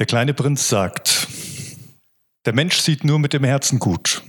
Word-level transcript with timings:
Der 0.00 0.06
kleine 0.06 0.32
Prinz 0.32 0.66
sagt, 0.66 1.28
der 2.46 2.54
Mensch 2.54 2.78
sieht 2.78 3.04
nur 3.04 3.18
mit 3.18 3.34
dem 3.34 3.44
Herzen 3.44 3.78
gut. 3.78 4.22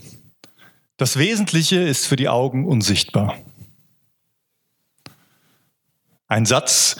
Das 0.98 1.16
Wesentliche 1.16 1.80
ist 1.80 2.06
für 2.06 2.16
die 2.16 2.28
Augen 2.28 2.66
unsichtbar. 2.66 3.38
Ein 6.28 6.44
Satz, 6.44 6.96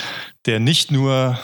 der 0.46 0.58
nicht 0.58 0.90
nur 0.90 1.38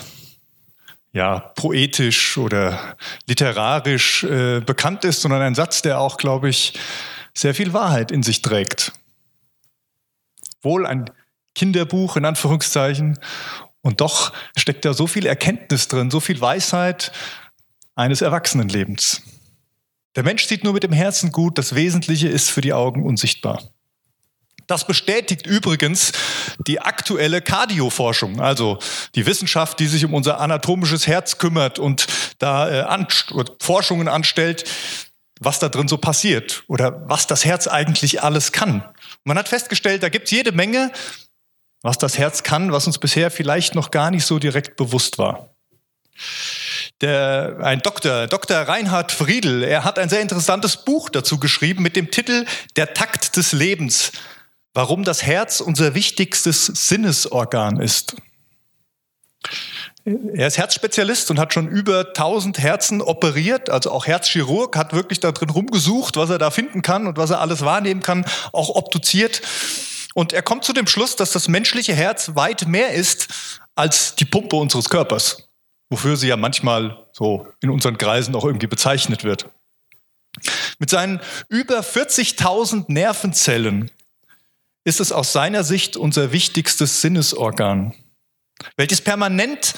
ja, 1.12 1.41
poetisch 1.41 2.38
oder 2.38 2.96
literarisch 3.27 4.24
äh, 4.24 4.60
bekannt 4.60 5.05
ist, 5.05 5.20
sondern 5.20 5.42
ein 5.42 5.55
Satz, 5.55 5.83
der 5.83 6.01
auch, 6.01 6.16
glaube 6.16 6.48
ich, 6.48 6.80
sehr 7.34 7.55
viel 7.55 7.74
Wahrheit 7.74 8.10
in 8.10 8.23
sich 8.23 8.41
trägt. 8.41 8.92
Wohl 10.62 10.87
ein 10.87 11.10
Kinderbuch 11.55 12.16
in 12.16 12.24
Anführungszeichen 12.24 13.19
und 13.82 14.00
doch 14.00 14.32
steckt 14.56 14.84
da 14.84 14.95
so 14.95 15.06
viel 15.06 15.27
Erkenntnis 15.27 15.88
drin, 15.88 16.10
so 16.10 16.20
viel 16.20 16.41
Weisheit 16.41 17.12
eines 17.95 18.20
Erwachsenenlebens. 18.20 19.23
Der 20.16 20.24
Mensch 20.24 20.46
sieht 20.46 20.64
nur 20.64 20.73
mit 20.73 20.82
dem 20.82 20.92
Herzen 20.92 21.32
gut, 21.32 21.59
das 21.59 21.74
Wesentliche 21.74 22.28
ist 22.28 22.50
für 22.50 22.60
die 22.60 22.72
Augen 22.72 23.05
unsichtbar. 23.05 23.62
Das 24.66 24.86
bestätigt 24.86 25.46
übrigens 25.46 26.12
die 26.66 26.80
aktuelle 26.80 27.41
Kardioforschung, 27.41 28.41
also 28.41 28.78
die 29.14 29.24
Wissenschaft, 29.24 29.80
die 29.80 29.86
sich 29.86 30.05
um 30.05 30.12
unser 30.12 30.41
anatomisches 30.41 31.06
Herz 31.06 31.38
kümmert 31.38 31.78
und 31.78 32.06
da 32.38 32.70
äh, 32.70 32.80
an, 32.83 33.06
Forschungen 33.60 34.08
anstellt, 34.08 34.64
was 35.41 35.58
da 35.58 35.69
drin 35.69 35.88
so 35.88 35.97
passiert 35.97 36.64
oder 36.66 37.08
was 37.08 37.27
das 37.27 37.45
Herz 37.45 37.66
eigentlich 37.66 38.22
alles 38.22 38.52
kann. 38.52 38.84
Man 39.24 39.38
hat 39.38 39.48
festgestellt, 39.48 40.02
da 40.02 40.10
gibt 40.10 40.27
es 40.27 40.33
jede 40.33 40.52
Menge, 40.52 40.92
was 41.82 41.98
das 41.98 42.18
Herz 42.18 42.42
kann, 42.42 42.73
was 42.73 42.87
uns 42.87 42.98
bisher 42.98 43.30
vielleicht 43.30 43.74
noch 43.74 43.91
gar 43.91 44.10
nicht 44.10 44.27
so 44.27 44.38
direkt 44.38 44.77
bewusst 44.77 45.19
war. 45.19 45.50
Der, 47.00 47.58
ein 47.62 47.80
Doktor, 47.80 48.27
Dr. 48.27 48.56
Reinhard 48.56 49.12
Friedel, 49.12 49.62
er 49.62 49.84
hat 49.84 49.98
ein 49.98 50.08
sehr 50.08 50.20
interessantes 50.20 50.84
Buch 50.84 51.11
dazu 51.11 51.38
geschrieben 51.38 51.83
mit 51.83 51.94
dem 51.94 52.11
Titel 52.11 52.44
Der 52.77 52.92
Takt 52.94 53.36
des 53.36 53.53
Lebens 53.53 54.11
warum 54.78 55.03
das 55.03 55.25
Herz 55.25 55.61
unser 55.61 55.94
wichtigstes 55.94 56.66
Sinnesorgan 56.66 57.81
ist. 57.81 58.14
Er 60.05 60.47
ist 60.47 60.56
Herzspezialist 60.56 61.33
und 61.33 61.41
hat 61.41 61.53
schon 61.53 61.66
über 61.66 62.06
1000 62.06 62.60
Herzen 62.60 63.03
operiert, 63.03 63.70
also 63.70 63.91
auch 63.91 64.06
Herzchirurg, 64.06 64.77
hat 64.77 64.92
wirklich 64.92 65.19
da 65.19 65.33
drin 65.33 65.50
rumgesucht, 65.50 66.16
was 66.16 66.31
er 66.31 66.38
da 66.38 66.53
finden 66.53 66.83
kann 66.83 67.08
und 67.08 67.19
was 67.19 67.31
er 67.31 67.41
alles 67.41 67.62
wahrnehmen 67.62 68.05
kann, 68.05 68.25
auch 68.53 68.69
obduziert. 68.69 69.42
Und 70.19 70.33
er 70.33 70.42
kommt 70.42 70.64
zu 70.64 70.72
dem 70.72 70.88
Schluss, 70.88 71.14
dass 71.14 71.30
das 71.30 71.47
menschliche 71.47 71.94
Herz 71.94 72.33
weit 72.34 72.66
mehr 72.66 72.92
ist 72.92 73.28
als 73.77 74.16
die 74.16 74.25
Pumpe 74.25 74.56
unseres 74.56 74.88
Körpers, 74.88 75.48
wofür 75.91 76.16
sie 76.16 76.27
ja 76.27 76.36
manchmal 76.36 77.06
so 77.12 77.47
in 77.60 77.70
unseren 77.70 77.98
Kreisen 77.98 78.34
auch 78.34 78.44
irgendwie 78.44 78.66
bezeichnet 78.66 79.22
wird. 79.22 79.48
Mit 80.80 80.91
seinen 80.91 81.20
über 81.48 81.83
40.000 81.83 82.86
Nervenzellen 82.88 83.92
ist 84.83 84.98
es 84.98 85.12
aus 85.12 85.33
seiner 85.33 85.62
Sicht 85.62 85.97
unser 85.97 86.32
wichtigstes 86.32 87.00
Sinnesorgan, 87.00 87.94
welches 88.77 89.00
permanent 89.00 89.75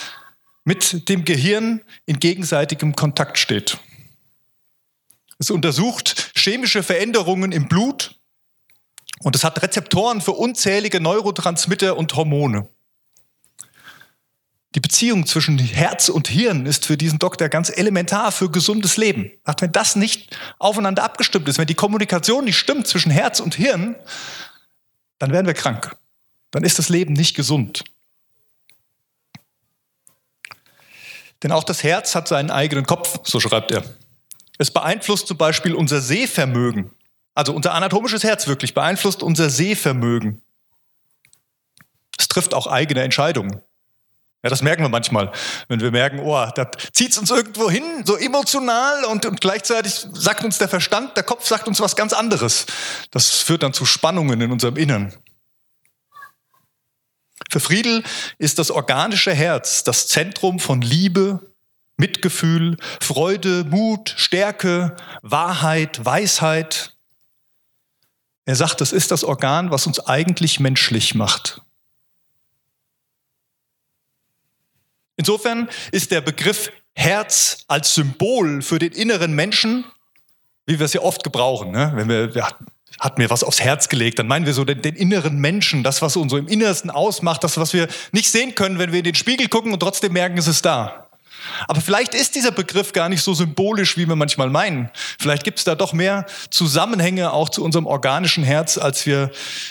mit 0.64 1.06
dem 1.10 1.26
Gehirn 1.26 1.82
in 2.06 2.18
gegenseitigem 2.18 2.96
Kontakt 2.96 3.36
steht. 3.36 3.76
Es 5.38 5.50
untersucht 5.50 6.32
chemische 6.34 6.82
Veränderungen 6.82 7.52
im 7.52 7.68
Blut 7.68 8.19
und 9.22 9.36
es 9.36 9.44
hat 9.44 9.62
Rezeptoren 9.62 10.20
für 10.20 10.32
unzählige 10.32 11.00
Neurotransmitter 11.00 11.96
und 11.96 12.14
Hormone. 12.14 12.68
Die 14.76 14.80
Beziehung 14.80 15.26
zwischen 15.26 15.58
Herz 15.58 16.08
und 16.08 16.28
Hirn 16.28 16.64
ist 16.64 16.86
für 16.86 16.96
diesen 16.96 17.18
Doktor 17.18 17.48
ganz 17.48 17.76
elementar 17.76 18.30
für 18.30 18.50
gesundes 18.50 18.96
Leben. 18.96 19.32
Wenn 19.58 19.72
das 19.72 19.96
nicht 19.96 20.36
aufeinander 20.60 21.02
abgestimmt 21.02 21.48
ist, 21.48 21.58
wenn 21.58 21.66
die 21.66 21.74
Kommunikation 21.74 22.44
nicht 22.44 22.56
stimmt 22.56 22.86
zwischen 22.86 23.10
Herz 23.10 23.40
und 23.40 23.56
Hirn, 23.56 23.96
dann 25.18 25.32
werden 25.32 25.46
wir 25.46 25.54
krank. 25.54 25.96
Dann 26.52 26.62
ist 26.62 26.78
das 26.78 26.88
Leben 26.88 27.14
nicht 27.14 27.34
gesund. 27.34 27.84
Denn 31.42 31.50
auch 31.50 31.64
das 31.64 31.82
Herz 31.82 32.14
hat 32.14 32.28
seinen 32.28 32.50
eigenen 32.50 32.86
Kopf, 32.86 33.20
so 33.24 33.40
schreibt 33.40 33.72
er. 33.72 33.82
Es 34.58 34.70
beeinflusst 34.70 35.26
zum 35.26 35.36
Beispiel 35.36 35.74
unser 35.74 36.00
Sehvermögen. 36.00 36.90
Also 37.34 37.54
unser 37.54 37.74
anatomisches 37.74 38.24
Herz 38.24 38.46
wirklich 38.46 38.74
beeinflusst 38.74 39.22
unser 39.22 39.50
Sehvermögen. 39.50 40.42
Es 42.18 42.28
trifft 42.28 42.54
auch 42.54 42.66
eigene 42.66 43.02
Entscheidungen. 43.02 43.60
Ja, 44.42 44.48
das 44.48 44.62
merken 44.62 44.82
wir 44.82 44.88
manchmal, 44.88 45.32
wenn 45.68 45.80
wir 45.80 45.90
merken, 45.90 46.20
oh, 46.20 46.46
da 46.54 46.70
zieht 46.92 47.10
es 47.10 47.18
uns 47.18 47.30
irgendwo 47.30 47.70
hin, 47.70 48.04
so 48.06 48.16
emotional 48.16 49.04
und, 49.04 49.26
und 49.26 49.40
gleichzeitig 49.40 50.06
sagt 50.12 50.44
uns 50.44 50.56
der 50.56 50.68
Verstand, 50.68 51.14
der 51.16 51.24
Kopf 51.24 51.46
sagt 51.46 51.68
uns 51.68 51.78
was 51.80 51.94
ganz 51.94 52.14
anderes. 52.14 52.64
Das 53.10 53.36
führt 53.36 53.62
dann 53.62 53.74
zu 53.74 53.84
Spannungen 53.84 54.40
in 54.40 54.50
unserem 54.50 54.76
Innern. 54.76 55.12
Für 57.50 57.60
Friedel 57.60 58.02
ist 58.38 58.58
das 58.58 58.70
organische 58.70 59.34
Herz 59.34 59.84
das 59.84 60.08
Zentrum 60.08 60.58
von 60.58 60.80
Liebe, 60.80 61.52
Mitgefühl, 61.98 62.78
Freude, 63.02 63.64
Mut, 63.64 64.14
Stärke, 64.16 64.96
Wahrheit, 65.20 66.02
Weisheit. 66.02 66.94
Er 68.50 68.56
sagt, 68.56 68.80
das 68.80 68.90
ist 68.90 69.12
das 69.12 69.22
Organ, 69.22 69.70
was 69.70 69.86
uns 69.86 70.00
eigentlich 70.00 70.58
menschlich 70.58 71.14
macht. 71.14 71.62
Insofern 75.16 75.68
ist 75.92 76.10
der 76.10 76.20
Begriff 76.20 76.72
Herz 76.92 77.58
als 77.68 77.94
Symbol 77.94 78.60
für 78.62 78.80
den 78.80 78.90
inneren 78.90 79.36
Menschen, 79.36 79.84
wie 80.66 80.80
wir 80.80 80.86
es 80.86 80.94
ja 80.94 81.00
oft 81.00 81.22
gebrauchen, 81.22 81.70
ne? 81.70 81.92
wenn 81.94 82.08
wir, 82.08 82.32
ja, 82.34 82.48
hat 82.98 83.18
mir 83.18 83.30
was 83.30 83.44
aufs 83.44 83.60
Herz 83.60 83.88
gelegt, 83.88 84.18
dann 84.18 84.26
meinen 84.26 84.46
wir 84.46 84.52
so 84.52 84.64
den, 84.64 84.82
den, 84.82 84.96
inneren 84.96 85.38
Menschen, 85.38 85.84
das, 85.84 86.02
was 86.02 86.16
uns 86.16 86.32
so 86.32 86.36
im 86.36 86.48
Innersten 86.48 86.90
ausmacht, 86.90 87.44
das, 87.44 87.56
was 87.56 87.72
wir 87.72 87.86
nicht 88.10 88.32
sehen 88.32 88.56
können, 88.56 88.80
wenn 88.80 88.90
wir 88.90 88.98
in 88.98 89.04
den 89.04 89.14
Spiegel 89.14 89.46
gucken 89.46 89.72
und 89.72 89.78
trotzdem 89.78 90.12
merken, 90.12 90.38
es 90.38 90.48
ist 90.48 90.64
da. 90.64 91.08
Aber 91.68 91.80
vielleicht 91.80 92.14
ist 92.14 92.34
dieser 92.34 92.52
Begriff 92.52 92.92
gar 92.92 93.08
nicht 93.08 93.22
so 93.22 93.34
symbolisch, 93.34 93.96
wie 93.96 94.06
wir 94.06 94.16
manchmal 94.16 94.50
meinen. 94.50 94.90
Vielleicht 95.18 95.44
gibt 95.44 95.58
es 95.58 95.64
da 95.64 95.74
doch 95.74 95.92
mehr 95.92 96.26
Zusammenhänge 96.50 97.32
auch 97.32 97.48
zu 97.48 97.64
unserem 97.64 97.86
organischen 97.86 98.44
Herz, 98.44 98.78
als 98.78 99.06
wir 99.06 99.30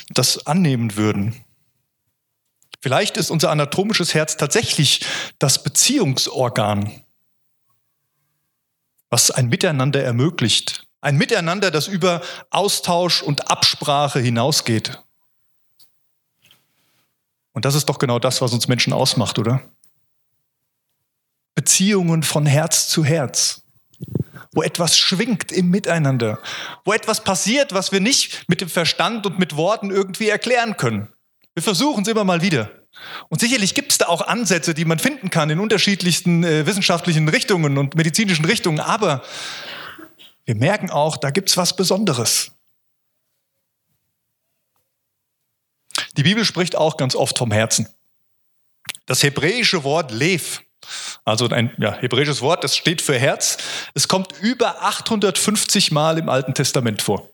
das 0.10 0.46
annehmen 0.46 0.96
würden. 0.96 1.44
Vielleicht 2.82 3.18
ist 3.18 3.30
unser 3.30 3.52
anatomisches 3.52 4.14
Herz 4.14 4.38
tatsächlich 4.38 5.06
das 5.38 5.64
Beziehungsorgan, 5.64 7.04
was 9.10 9.32
ein 9.32 9.50
Miteinander 9.50 10.02
ermöglicht. 10.02 10.86
Ein 11.02 11.18
Miteinander, 11.18 11.72
das 11.72 11.88
über 11.88 12.22
Austausch 12.50 13.22
und 13.22 13.50
Absprache 13.50 14.20
hinausgeht. 14.20 15.00
Und 17.54 17.66
das 17.66 17.76
ist 17.76 17.90
doch 17.90 18.00
genau 18.00 18.20
das, 18.20 18.42
was 18.42 18.54
uns 18.54 18.68
Menschen 18.68 18.94
ausmacht, 18.94 19.40
oder? 19.40 19.62
Beziehungen 21.60 22.24
von 22.24 22.46
Herz 22.46 22.88
zu 22.88 23.04
Herz, 23.04 23.64
wo 24.54 24.64
etwas 24.64 24.98
schwingt 24.98 25.52
im 25.52 25.70
Miteinander, 25.70 26.40
wo 26.86 26.94
etwas 26.94 27.22
passiert, 27.22 27.74
was 27.74 27.92
wir 27.92 28.00
nicht 28.00 28.48
mit 28.48 28.62
dem 28.62 28.70
Verstand 28.70 29.26
und 29.26 29.40
mit 29.40 29.58
Worten 29.58 29.92
irgendwie 29.92 30.30
erklären 30.30 30.78
können. 30.78 31.10
Wir 31.56 31.62
versuchen 31.62 32.04
es 32.04 32.08
immer 32.08 32.24
mal 32.24 32.42
wieder. 32.42 32.72
Und 33.28 33.42
sicherlich 33.42 33.76
gibt 33.76 33.92
es 33.92 33.98
da 33.98 34.08
auch 34.08 34.22
Ansätze, 34.22 34.74
die 34.74 34.86
man 34.86 35.00
finden 35.00 35.32
kann 35.32 35.50
in 35.50 35.60
unterschiedlichsten 35.60 36.46
äh, 36.46 36.66
wissenschaftlichen 36.66 37.28
Richtungen 37.28 37.78
und 37.78 37.94
medizinischen 37.94 38.46
Richtungen, 38.46 38.80
aber 38.80 39.22
wir 40.46 40.56
merken 40.56 40.90
auch, 40.90 41.18
da 41.18 41.30
gibt 41.30 41.50
es 41.50 41.58
was 41.58 41.76
Besonderes. 41.76 42.54
Die 46.16 46.24
Bibel 46.24 46.46
spricht 46.46 46.78
auch 46.78 46.96
ganz 46.96 47.16
oft 47.16 47.38
vom 47.38 47.52
Herzen. 47.52 47.90
Das 49.06 49.24
hebräische 49.24 49.84
Wort 49.84 50.12
Lev, 50.12 50.62
also 51.30 51.48
ein 51.50 51.72
ja, 51.78 51.94
hebräisches 51.94 52.42
Wort, 52.42 52.64
das 52.64 52.76
steht 52.76 53.02
für 53.02 53.18
Herz, 53.18 53.58
es 53.94 54.08
kommt 54.08 54.34
über 54.42 54.84
850 54.84 55.92
Mal 55.92 56.18
im 56.18 56.30
Alten 56.30 56.54
Testament 56.54 57.02
vor. 57.02 57.30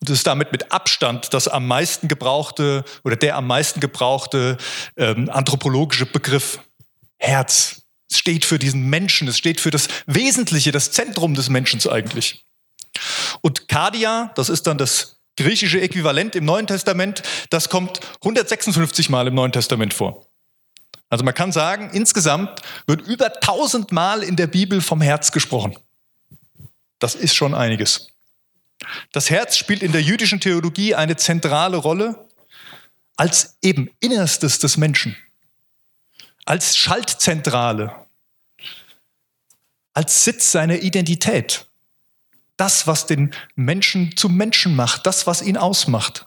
Und 0.00 0.10
es 0.10 0.18
ist 0.18 0.26
damit 0.26 0.52
mit 0.52 0.72
Abstand 0.72 1.32
das 1.32 1.48
am 1.48 1.66
meisten 1.66 2.08
gebrauchte 2.08 2.84
oder 3.02 3.16
der 3.16 3.36
am 3.36 3.46
meisten 3.46 3.80
gebrauchte 3.80 4.58
ähm, 4.96 5.30
anthropologische 5.30 6.06
Begriff 6.06 6.60
Herz. 7.18 7.82
Es 8.10 8.18
steht 8.18 8.44
für 8.44 8.58
diesen 8.58 8.90
Menschen, 8.90 9.26
es 9.28 9.38
steht 9.38 9.60
für 9.60 9.70
das 9.70 9.88
Wesentliche, 10.06 10.72
das 10.72 10.90
Zentrum 10.90 11.34
des 11.34 11.48
Menschen 11.48 11.80
eigentlich. 11.88 12.44
Und 13.40 13.68
Kardia, 13.68 14.32
das 14.36 14.48
ist 14.50 14.66
dann 14.66 14.78
das 14.78 15.20
griechische 15.36 15.80
Äquivalent 15.80 16.36
im 16.36 16.44
Neuen 16.44 16.66
Testament, 16.66 17.22
das 17.50 17.68
kommt 17.68 18.00
156 18.16 19.08
Mal 19.08 19.26
im 19.26 19.34
Neuen 19.34 19.52
Testament 19.52 19.94
vor. 19.94 20.26
Also 21.14 21.24
man 21.24 21.34
kann 21.34 21.52
sagen, 21.52 21.90
insgesamt 21.92 22.60
wird 22.88 23.02
über 23.02 23.26
1000 23.26 23.92
Mal 23.92 24.24
in 24.24 24.34
der 24.34 24.48
Bibel 24.48 24.80
vom 24.80 25.00
Herz 25.00 25.30
gesprochen. 25.30 25.78
Das 26.98 27.14
ist 27.14 27.36
schon 27.36 27.54
einiges. 27.54 28.08
Das 29.12 29.30
Herz 29.30 29.56
spielt 29.56 29.84
in 29.84 29.92
der 29.92 30.02
jüdischen 30.02 30.40
Theologie 30.40 30.96
eine 30.96 31.14
zentrale 31.14 31.76
Rolle 31.76 32.28
als 33.16 33.58
eben 33.62 33.92
Innerstes 34.00 34.58
des 34.58 34.76
Menschen, 34.76 35.16
als 36.46 36.76
Schaltzentrale. 36.76 37.94
als 39.92 40.24
Sitz 40.24 40.50
seiner 40.50 40.80
Identität. 40.80 41.68
Das, 42.56 42.88
was 42.88 43.06
den 43.06 43.32
Menschen 43.54 44.16
zum 44.16 44.34
Menschen 44.34 44.74
macht, 44.74 45.06
das, 45.06 45.28
was 45.28 45.42
ihn 45.42 45.56
ausmacht. 45.56 46.26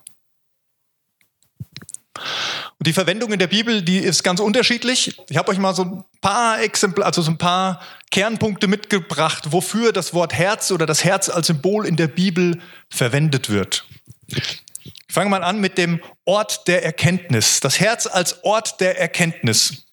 Und 2.80 2.88
die 2.88 2.94
Verwendung 2.94 3.34
in 3.34 3.40
der 3.40 3.48
Bibel, 3.48 3.82
die 3.82 3.98
ist 3.98 4.24
ganz 4.24 4.40
unterschiedlich. 4.40 5.18
Ich 5.30 5.38
habe 5.38 5.52
euch 5.52 5.58
mal 5.58 5.74
so 5.74 5.84
ein 5.84 6.04
paar 6.22 6.62
Exempel, 6.62 7.04
also 7.04 7.22
so 7.22 7.32
ein 7.32 7.38
paar 7.38 7.82
Kernpunkte 8.12 8.68
mitgebracht, 8.68 9.52
wofür 9.52 9.92
das 9.92 10.14
Wort 10.14 10.34
Herz 10.34 10.72
oder 10.72 10.86
das 10.86 11.04
Herz 11.04 11.30
als 11.30 11.48
Symbol 11.48 11.86
in 11.86 11.96
der 11.96 12.08
Bibel 12.08 12.62
verwendet 12.90 13.50
wird. 13.50 13.86
Ich 14.28 14.64
fange 15.10 15.30
mal 15.30 15.44
an 15.44 15.60
mit 15.60 15.78
dem 15.78 16.02
Ort 16.26 16.68
der 16.68 16.84
Erkenntnis. 16.84 17.60
Das 17.60 17.80
Herz 17.80 18.08
als 18.08 18.44
Ort 18.44 18.80
der 18.82 19.00
Erkenntnis. 19.00 19.88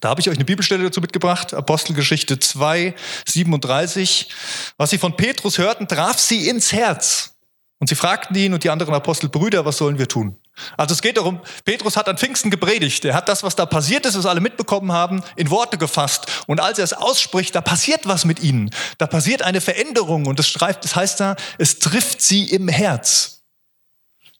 Da 0.00 0.10
habe 0.10 0.20
ich 0.20 0.28
euch 0.28 0.36
eine 0.36 0.44
Bibelstelle 0.44 0.84
dazu 0.84 1.00
mitgebracht, 1.00 1.54
Apostelgeschichte 1.54 2.38
2, 2.38 2.94
37. 3.26 4.28
Was 4.76 4.90
sie 4.90 4.98
von 4.98 5.16
Petrus 5.16 5.58
hörten, 5.58 5.88
traf 5.88 6.18
sie 6.18 6.48
ins 6.48 6.72
Herz. 6.72 7.34
Und 7.78 7.88
sie 7.88 7.94
fragten 7.94 8.36
ihn 8.36 8.52
und 8.52 8.64
die 8.64 8.70
anderen 8.70 8.94
Apostel, 8.94 9.28
Brüder, 9.28 9.64
was 9.64 9.78
sollen 9.78 9.98
wir 9.98 10.08
tun? 10.08 10.36
Also 10.76 10.94
es 10.94 11.02
geht 11.02 11.16
darum, 11.16 11.40
Petrus 11.64 11.96
hat 11.96 12.08
an 12.08 12.18
Pfingsten 12.18 12.50
gepredigt. 12.50 13.04
Er 13.04 13.14
hat 13.14 13.28
das, 13.28 13.42
was 13.42 13.56
da 13.56 13.66
passiert 13.66 14.06
ist, 14.06 14.16
was 14.16 14.26
alle 14.26 14.40
mitbekommen 14.40 14.92
haben, 14.92 15.22
in 15.36 15.50
Worte 15.50 15.78
gefasst. 15.78 16.26
Und 16.46 16.60
als 16.60 16.78
er 16.78 16.84
es 16.84 16.92
ausspricht, 16.92 17.54
da 17.54 17.60
passiert 17.60 18.06
was 18.06 18.24
mit 18.24 18.40
ihnen. 18.40 18.70
Da 18.98 19.06
passiert 19.06 19.42
eine 19.42 19.60
Veränderung. 19.60 20.26
Und 20.26 20.38
das, 20.38 20.48
schreibt, 20.48 20.84
das 20.84 20.96
heißt 20.96 21.20
da, 21.20 21.36
es 21.58 21.78
trifft 21.78 22.22
sie 22.22 22.44
im 22.44 22.68
Herz. 22.68 23.42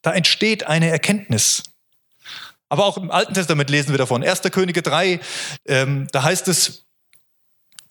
Da 0.02 0.12
entsteht 0.12 0.66
eine 0.66 0.90
Erkenntnis. 0.90 1.62
Aber 2.68 2.84
auch 2.84 2.98
im 2.98 3.10
Alten 3.10 3.34
Testament 3.34 3.70
lesen 3.70 3.90
wir 3.90 3.98
davon. 3.98 4.22
1. 4.22 4.42
Könige 4.52 4.82
3, 4.82 5.20
ähm, 5.66 6.08
da 6.12 6.22
heißt 6.22 6.48
es, 6.48 6.84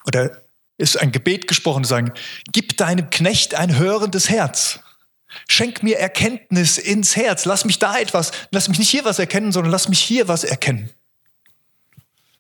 oder 0.05 0.37
ist 0.77 0.99
ein 0.99 1.11
Gebet 1.11 1.47
gesprochen, 1.47 1.83
sagen, 1.83 2.13
gib 2.51 2.77
deinem 2.77 3.09
Knecht 3.09 3.55
ein 3.55 3.77
hörendes 3.77 4.29
Herz. 4.29 4.79
Schenk 5.47 5.83
mir 5.83 5.99
Erkenntnis 5.99 6.77
ins 6.77 7.15
Herz. 7.15 7.45
Lass 7.45 7.65
mich 7.65 7.79
da 7.79 7.97
etwas, 7.97 8.31
lass 8.51 8.67
mich 8.67 8.79
nicht 8.79 8.89
hier 8.89 9.05
was 9.05 9.19
erkennen, 9.19 9.51
sondern 9.51 9.71
lass 9.71 9.89
mich 9.89 9.99
hier 9.99 10.27
was 10.27 10.43
erkennen. 10.43 10.89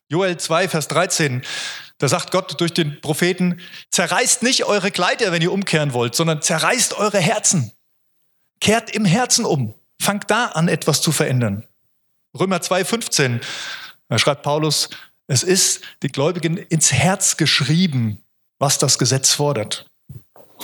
Joel 0.09 0.37
2, 0.37 0.69
Vers 0.69 0.87
13, 0.87 1.43
da 1.97 2.07
sagt 2.07 2.31
Gott 2.31 2.59
durch 2.61 2.73
den 2.73 3.01
Propheten, 3.01 3.59
zerreißt 3.91 4.43
nicht 4.43 4.65
eure 4.65 4.91
Kleider, 4.91 5.31
wenn 5.31 5.41
ihr 5.41 5.51
umkehren 5.51 5.93
wollt, 5.93 6.15
sondern 6.15 6.41
zerreißt 6.41 6.93
eure 6.93 7.19
Herzen. 7.19 7.71
Kehrt 8.61 8.91
im 8.91 9.05
Herzen 9.05 9.45
um. 9.45 9.73
Fangt 9.99 10.29
da 10.31 10.45
an, 10.45 10.67
etwas 10.67 11.01
zu 11.01 11.11
verändern. 11.11 11.65
Römer 12.39 12.61
2, 12.61 12.85
15, 12.85 13.41
da 14.09 14.19
schreibt 14.19 14.43
Paulus, 14.43 14.89
es 15.27 15.43
ist 15.43 15.81
den 16.03 16.11
Gläubigen 16.11 16.57
ins 16.57 16.93
Herz 16.93 17.35
geschrieben, 17.35 18.23
was 18.59 18.77
das 18.77 18.97
Gesetz 18.97 19.33
fordert 19.33 19.87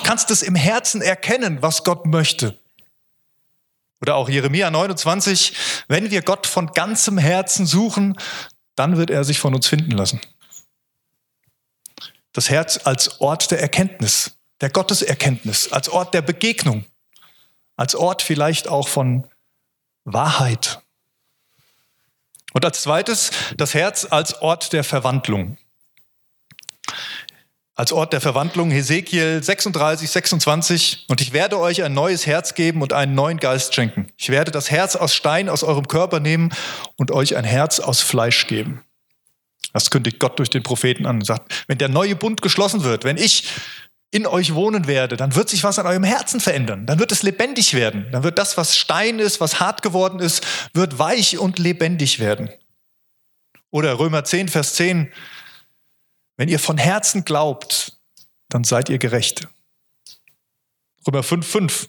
kannst 0.04 0.32
es 0.32 0.42
im 0.42 0.56
Herzen 0.56 1.02
erkennen, 1.02 1.62
was 1.62 1.84
Gott 1.84 2.06
möchte. 2.06 2.58
Oder 4.02 4.16
auch 4.16 4.28
Jeremia 4.28 4.70
29, 4.70 5.54
wenn 5.88 6.12
wir 6.12 6.22
Gott 6.22 6.46
von 6.46 6.68
ganzem 6.68 7.18
Herzen 7.18 7.66
suchen, 7.66 8.18
dann 8.76 8.98
wird 8.98 9.10
er 9.10 9.24
sich 9.24 9.40
von 9.40 9.56
uns 9.56 9.68
finden 9.68 9.92
lassen. 9.92 10.20
Das 12.34 12.50
Herz 12.50 12.80
als 12.84 13.22
Ort 13.22 13.52
der 13.52 13.62
Erkenntnis, 13.62 14.32
der 14.60 14.72
Gotteserkenntnis, 14.72 15.72
als 15.72 15.88
Ort 15.88 16.14
der 16.14 16.22
Begegnung, 16.22 16.86
als 17.78 17.96
Ort 17.96 18.22
vielleicht 18.22 18.68
auch 18.68 18.88
von 18.88 19.28
Wahrheit. 20.04 20.82
Und 22.54 22.66
als 22.66 22.82
zweites 22.82 23.32
das 23.56 23.74
Herz 23.74 24.06
als 24.10 24.42
Ort 24.42 24.74
der 24.74 24.84
Verwandlung 24.84 25.58
als 27.76 27.92
Ort 27.92 28.14
der 28.14 28.22
Verwandlung, 28.22 28.70
Hesekiel 28.70 29.42
36, 29.42 30.10
26. 30.10 31.06
Und 31.08 31.22
ich 31.22 31.34
werde 31.34 31.58
euch 31.58 31.84
ein 31.84 31.94
neues 31.94 32.28
Herz 32.28 32.54
geben 32.54 32.82
und 32.82 32.94
einen 32.94 33.16
neuen 33.16 33.40
Geist 33.40 33.74
schenken. 33.74 34.08
Ich 34.18 34.30
werde 34.30 34.52
das 34.52 34.70
Herz 34.70 34.96
aus 34.96 35.16
Stein 35.16 35.50
aus 35.50 35.64
eurem 35.64 35.88
Körper 35.88 36.20
nehmen 36.20 36.54
und 36.98 37.12
euch 37.12 37.36
ein 37.36 37.46
Herz 37.46 37.80
aus 37.80 38.02
Fleisch 38.02 38.48
geben. 38.48 38.84
Das 39.74 39.90
kündigt 39.90 40.20
Gott 40.20 40.38
durch 40.38 40.52
den 40.52 40.62
Propheten 40.62 41.08
an 41.08 41.16
und 41.16 41.26
sagt, 41.26 41.66
wenn 41.68 41.80
der 41.80 41.90
neue 41.90 42.16
Bund 42.16 42.44
geschlossen 42.44 42.84
wird, 42.84 43.06
wenn 43.06 43.18
ich 43.18 43.46
in 44.12 44.28
euch 44.28 44.54
wohnen 44.54 44.86
werde, 44.86 45.18
dann 45.18 45.34
wird 45.34 45.50
sich 45.50 45.64
was 45.64 45.80
an 45.80 45.88
eurem 45.88 46.04
Herzen 46.04 46.40
verändern. 46.40 46.86
Dann 46.86 47.00
wird 47.00 47.12
es 47.12 47.24
lebendig 47.24 47.74
werden. 47.74 48.06
Dann 48.12 48.22
wird 48.22 48.38
das, 48.38 48.58
was 48.58 48.78
Stein 48.78 49.18
ist, 49.18 49.42
was 49.42 49.60
hart 49.60 49.82
geworden 49.82 50.20
ist, 50.20 50.46
wird 50.76 51.00
weich 51.00 51.40
und 51.40 51.58
lebendig 51.58 52.20
werden. 52.20 52.50
Oder 53.72 53.98
Römer 53.98 54.24
10, 54.24 54.50
Vers 54.50 54.76
10. 54.76 55.12
Wenn 56.44 56.50
ihr 56.50 56.60
von 56.60 56.78
Herzen 56.78 57.24
glaubt, 57.24 57.94
dann 58.50 58.66
seid 58.66 58.90
ihr 58.90 58.98
gerecht. 58.98 59.48
Römer 61.08 61.22
5,5. 61.22 61.88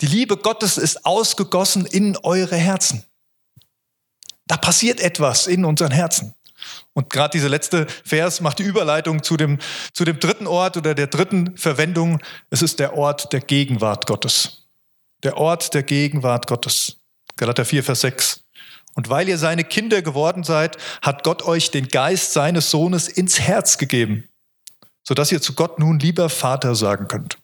Die 0.00 0.06
Liebe 0.06 0.36
Gottes 0.36 0.76
ist 0.76 1.06
ausgegossen 1.06 1.86
in 1.86 2.16
eure 2.16 2.56
Herzen. 2.56 3.04
Da 4.48 4.56
passiert 4.56 4.98
etwas 4.98 5.46
in 5.46 5.64
unseren 5.64 5.92
Herzen. 5.92 6.34
Und 6.94 7.10
gerade 7.10 7.30
dieser 7.30 7.48
letzte 7.48 7.86
Vers 8.04 8.40
macht 8.40 8.58
die 8.58 8.64
Überleitung 8.64 9.22
zu 9.22 9.36
dem, 9.36 9.60
zu 9.92 10.04
dem 10.04 10.18
dritten 10.18 10.48
Ort 10.48 10.76
oder 10.76 10.96
der 10.96 11.06
dritten 11.06 11.56
Verwendung. 11.56 12.20
Es 12.50 12.60
ist 12.60 12.80
der 12.80 12.96
Ort 12.96 13.32
der 13.32 13.40
Gegenwart 13.40 14.08
Gottes. 14.08 14.66
Der 15.22 15.36
Ort 15.36 15.74
der 15.74 15.84
Gegenwart 15.84 16.48
Gottes. 16.48 16.96
Galater 17.36 17.64
4, 17.64 17.84
Vers 17.84 18.00
6. 18.00 18.41
Und 18.94 19.08
weil 19.08 19.28
ihr 19.28 19.38
seine 19.38 19.64
Kinder 19.64 20.02
geworden 20.02 20.44
seid, 20.44 20.76
hat 21.00 21.24
Gott 21.24 21.42
euch 21.42 21.70
den 21.70 21.88
Geist 21.88 22.32
seines 22.32 22.70
Sohnes 22.70 23.08
ins 23.08 23.40
Herz 23.40 23.78
gegeben, 23.78 24.28
sodass 25.02 25.32
ihr 25.32 25.40
zu 25.40 25.54
Gott 25.54 25.78
nun 25.78 25.98
lieber 25.98 26.28
Vater 26.28 26.74
sagen 26.74 27.08
könnt. 27.08 27.38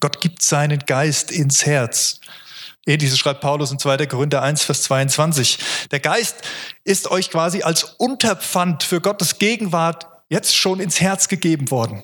Gott 0.00 0.20
gibt 0.20 0.42
seinen 0.42 0.80
Geist 0.80 1.30
ins 1.30 1.64
Herz. 1.64 2.20
Ähnliches 2.86 3.18
schreibt 3.18 3.40
Paulus 3.40 3.70
in 3.70 3.78
2. 3.78 4.06
Korinther 4.06 4.42
1, 4.42 4.64
Vers 4.64 4.82
22. 4.82 5.58
Der 5.90 6.00
Geist 6.00 6.42
ist 6.82 7.10
euch 7.10 7.30
quasi 7.30 7.62
als 7.62 7.84
Unterpfand 7.84 8.82
für 8.82 9.00
Gottes 9.00 9.38
Gegenwart 9.38 10.06
jetzt 10.28 10.54
schon 10.56 10.80
ins 10.80 11.00
Herz 11.00 11.28
gegeben 11.28 11.70
worden. 11.70 12.02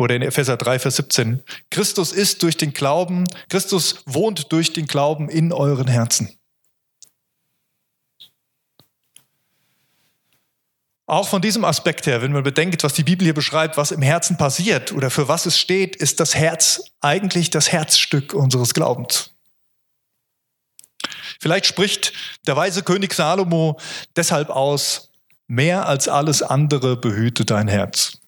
Oder 0.00 0.16
in 0.16 0.22
Epheser 0.22 0.56
3, 0.56 0.78
Vers 0.78 0.96
17. 0.96 1.42
Christus 1.70 2.10
ist 2.12 2.42
durch 2.42 2.56
den 2.56 2.72
Glauben, 2.72 3.24
Christus 3.50 4.02
wohnt 4.06 4.50
durch 4.50 4.72
den 4.72 4.86
Glauben 4.86 5.28
in 5.28 5.52
euren 5.52 5.88
Herzen. 5.88 6.38
Auch 11.04 11.28
von 11.28 11.42
diesem 11.42 11.66
Aspekt 11.66 12.06
her, 12.06 12.22
wenn 12.22 12.32
man 12.32 12.42
bedenkt, 12.42 12.82
was 12.82 12.94
die 12.94 13.04
Bibel 13.04 13.26
hier 13.26 13.34
beschreibt, 13.34 13.76
was 13.76 13.90
im 13.90 14.00
Herzen 14.00 14.38
passiert 14.38 14.92
oder 14.92 15.10
für 15.10 15.28
was 15.28 15.44
es 15.44 15.58
steht, 15.58 15.96
ist 15.96 16.18
das 16.18 16.34
Herz 16.34 16.82
eigentlich 17.02 17.50
das 17.50 17.70
Herzstück 17.70 18.32
unseres 18.32 18.72
Glaubens. 18.72 19.34
Vielleicht 21.40 21.66
spricht 21.66 22.14
der 22.46 22.56
weise 22.56 22.82
König 22.82 23.12
Salomo 23.12 23.78
deshalb 24.16 24.48
aus, 24.48 25.10
mehr 25.46 25.86
als 25.86 26.08
alles 26.08 26.42
andere 26.42 26.96
behüte 26.96 27.44
dein 27.44 27.68
Herz. 27.68 28.19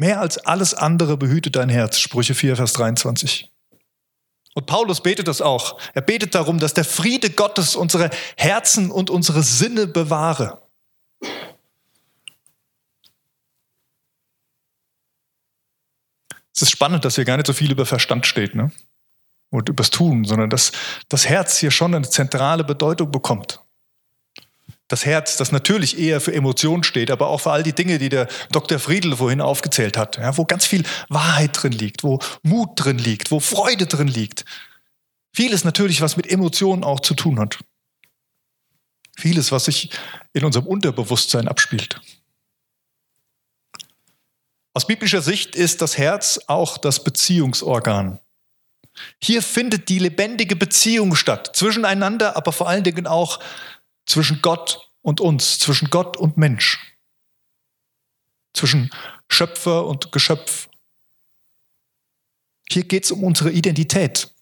Mehr 0.00 0.18
als 0.18 0.38
alles 0.38 0.72
andere 0.72 1.18
behüte 1.18 1.50
dein 1.50 1.68
Herz. 1.68 1.98
Sprüche 1.98 2.34
4, 2.34 2.56
Vers 2.56 2.72
23. 2.72 3.52
Und 4.54 4.64
Paulus 4.64 5.02
betet 5.02 5.28
das 5.28 5.42
auch. 5.42 5.78
Er 5.92 6.00
betet 6.00 6.34
darum, 6.34 6.58
dass 6.58 6.72
der 6.72 6.86
Friede 6.86 7.28
Gottes 7.28 7.76
unsere 7.76 8.08
Herzen 8.38 8.90
und 8.90 9.10
unsere 9.10 9.42
Sinne 9.42 9.86
bewahre. 9.86 10.62
Es 16.54 16.62
ist 16.62 16.70
spannend, 16.70 17.04
dass 17.04 17.16
hier 17.16 17.26
gar 17.26 17.36
nicht 17.36 17.46
so 17.46 17.52
viel 17.52 17.70
über 17.70 17.84
Verstand 17.84 18.24
steht 18.24 18.54
ne? 18.54 18.72
und 19.50 19.68
übers 19.68 19.90
Tun, 19.90 20.24
sondern 20.24 20.48
dass 20.48 20.72
das 21.10 21.28
Herz 21.28 21.58
hier 21.58 21.70
schon 21.70 21.94
eine 21.94 22.08
zentrale 22.08 22.64
Bedeutung 22.64 23.10
bekommt 23.10 23.60
das 24.90 25.06
Herz, 25.06 25.36
das 25.36 25.52
natürlich 25.52 25.98
eher 25.98 26.20
für 26.20 26.34
Emotionen 26.34 26.82
steht, 26.82 27.12
aber 27.12 27.28
auch 27.28 27.40
für 27.42 27.52
all 27.52 27.62
die 27.62 27.72
Dinge, 27.72 27.98
die 27.98 28.08
der 28.08 28.26
Dr. 28.50 28.80
Friedel 28.80 29.16
vorhin 29.16 29.40
aufgezählt 29.40 29.96
hat, 29.96 30.16
ja, 30.16 30.36
wo 30.36 30.44
ganz 30.44 30.66
viel 30.66 30.82
Wahrheit 31.08 31.62
drin 31.62 31.70
liegt, 31.70 32.02
wo 32.02 32.18
Mut 32.42 32.70
drin 32.74 32.98
liegt, 32.98 33.30
wo 33.30 33.38
Freude 33.38 33.86
drin 33.86 34.08
liegt. 34.08 34.44
Vieles 35.32 35.62
natürlich, 35.62 36.00
was 36.00 36.16
mit 36.16 36.28
Emotionen 36.28 36.82
auch 36.82 36.98
zu 36.98 37.14
tun 37.14 37.38
hat. 37.38 37.60
Vieles, 39.16 39.52
was 39.52 39.66
sich 39.66 39.90
in 40.32 40.44
unserem 40.44 40.66
Unterbewusstsein 40.66 41.46
abspielt. 41.46 42.00
Aus 44.74 44.88
biblischer 44.88 45.22
Sicht 45.22 45.54
ist 45.54 45.82
das 45.82 45.98
Herz 45.98 46.40
auch 46.48 46.78
das 46.78 47.04
Beziehungsorgan. 47.04 48.18
Hier 49.22 49.42
findet 49.42 49.88
die 49.88 50.00
lebendige 50.00 50.56
Beziehung 50.56 51.14
statt, 51.14 51.52
zwischeneinander, 51.54 52.36
aber 52.36 52.52
vor 52.52 52.68
allen 52.68 52.82
Dingen 52.82 53.06
auch 53.06 53.38
zwischen 54.10 54.42
Gott 54.42 54.90
und 55.02 55.20
uns, 55.20 55.60
zwischen 55.60 55.88
Gott 55.88 56.16
und 56.16 56.36
Mensch, 56.36 56.96
zwischen 58.52 58.90
Schöpfer 59.28 59.86
und 59.86 60.10
Geschöpf. 60.10 60.68
Hier 62.68 62.82
geht 62.84 63.04
es 63.04 63.12
um 63.12 63.22
unsere 63.22 63.52
Identität. 63.52 64.34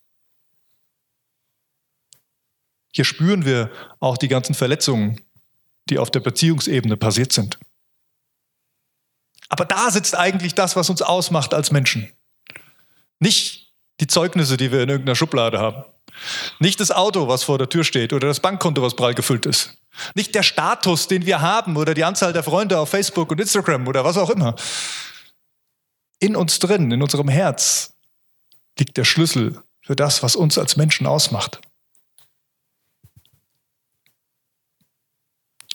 Hier 2.93 3.05
spüren 3.05 3.45
wir 3.45 3.71
auch 4.01 4.17
die 4.17 4.29
ganzen 4.29 4.55
Verletzungen, 4.55 5.21
die 5.91 5.99
auf 5.99 6.11
der 6.11 6.21
Beziehungsebene 6.21 6.97
passiert 6.97 7.33
sind. 7.33 7.59
Aber 9.51 9.67
da 9.67 9.91
sitzt 9.91 10.17
eigentlich 10.17 10.55
das, 10.55 10.77
was 10.77 10.89
uns 10.89 11.03
ausmacht 11.03 11.53
als 11.53 11.71
Menschen. 11.71 12.11
Nicht 13.19 13.75
die 14.01 14.07
Zeugnisse, 14.07 14.57
die 14.57 14.73
wir 14.73 14.83
in 14.83 14.89
irgendeiner 14.89 15.17
Schublade 15.17 15.59
haben. 15.59 15.85
Nicht 16.59 16.81
das 16.81 16.91
Auto, 16.91 17.29
was 17.29 17.45
vor 17.45 17.59
der 17.59 17.69
Tür 17.69 17.85
steht 17.85 18.13
oder 18.13 18.29
das 18.29 18.41
Bankkonto, 18.41 18.83
was 18.83 18.97
prall 18.97 19.15
gefüllt 19.15 19.47
ist. 19.47 19.77
Nicht 20.15 20.35
der 20.35 20.43
Status, 20.43 21.09
den 21.09 21.27
wir 21.27 21.41
haben 21.41 21.77
oder 21.77 21.95
die 21.95 22.05
Anzahl 22.05 22.33
der 22.33 22.43
Freunde 22.43 22.79
auf 22.79 22.91
Facebook 22.91 23.31
und 23.31 23.41
Instagram 23.41 23.87
oder 23.89 24.05
was 24.05 24.17
auch 24.17 24.31
immer. 24.31 24.55
In 26.21 26.37
uns 26.37 26.59
drin, 26.59 26.91
in 26.91 27.03
unserem 27.03 27.29
Herz 27.29 27.95
liegt 28.79 28.97
der 28.97 29.05
Schlüssel 29.05 29.63
für 29.83 29.97
das, 29.97 30.23
was 30.23 30.37
uns 30.37 30.59
als 30.59 30.77
Menschen 30.77 31.07
ausmacht. 31.07 31.61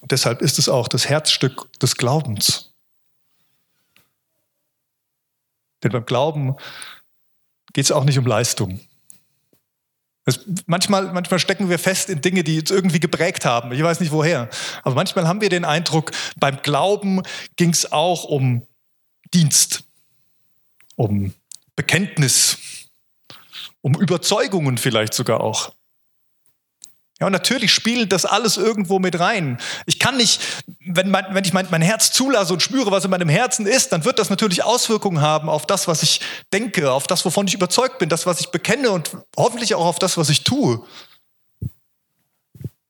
Und 0.02 0.12
deshalb 0.12 0.42
ist 0.42 0.60
es 0.60 0.68
auch 0.68 0.88
das 0.88 1.08
Herzstück 1.08 1.72
des 1.80 1.96
Glaubens. 1.96 2.74
Denn 5.82 5.92
beim 5.92 6.06
Glauben 6.06 6.56
geht 7.74 7.86
es 7.86 7.92
auch 7.92 8.04
nicht 8.04 8.18
um 8.18 8.26
Leistung. 8.26 8.80
Es, 10.26 10.40
manchmal, 10.66 11.12
manchmal 11.12 11.40
stecken 11.40 11.70
wir 11.70 11.80
fest 11.80 12.10
in 12.10 12.22
Dinge, 12.22 12.44
die 12.44 12.60
uns 12.60 12.72
irgendwie 12.72 13.00
geprägt 13.00 13.46
haben. 13.46 13.72
Ich 13.72 13.84
weiß 13.84 14.00
nicht 14.00 14.12
woher. 14.12 14.50
Aber 14.84 14.96
manchmal 14.96 15.28
haben 15.28 15.42
wir 15.42 15.50
den 15.50 15.66
Eindruck, 15.66 16.12
beim 16.38 16.62
Glauben 16.62 17.22
ging 17.56 17.72
es 17.72 17.92
auch 17.92 18.24
um 18.24 18.66
Dienst, 19.34 19.84
um 20.96 21.34
Bekenntnis, 21.76 22.58
um 23.82 23.96
Überzeugungen 23.96 24.78
vielleicht 24.78 25.14
sogar 25.14 25.42
auch. 25.42 25.74
Ja, 27.20 27.28
und 27.28 27.32
natürlich 27.32 27.72
spielt 27.72 28.12
das 28.12 28.26
alles 28.26 28.58
irgendwo 28.58 29.00
mit 29.00 29.20
rein. 29.20 29.60
Ich 29.86 30.00
kann 30.00 30.18
nicht, 30.18 30.42
wenn, 30.80 31.12
mein, 31.12 31.26
wenn 31.30 31.46
ich 31.46 31.54
mein, 31.54 31.68
mein 31.70 31.82
Herz 31.82 32.12
zulasse 32.12 32.54
und 32.54 32.62
spüre, 32.62 32.92
was 32.92 33.06
in 33.06 33.12
meinem 33.12 33.30
Herzen 33.30 33.68
ist, 33.68 33.92
dann 33.92 34.04
wird 34.04 34.18
das 34.18 34.30
natürlich 34.30 34.64
Auswirkungen 34.64 35.22
haben 35.22 35.48
auf 35.48 35.68
das, 35.68 35.88
was 35.88 36.02
ich 36.02 36.22
denke, 36.52 36.92
auf 36.92 37.06
das, 37.06 37.24
wovon 37.24 37.48
ich 37.48 37.54
überzeugt 37.54 38.00
bin, 38.00 38.10
das, 38.10 38.26
was 38.26 38.40
ich 38.40 38.50
bekenne 38.50 38.90
und 38.92 39.12
hoffentlich 39.38 39.76
auch 39.76 39.86
auf 39.86 40.00
das, 40.00 40.18
was 40.18 40.30
ich 40.30 40.44
tue. 40.44 40.84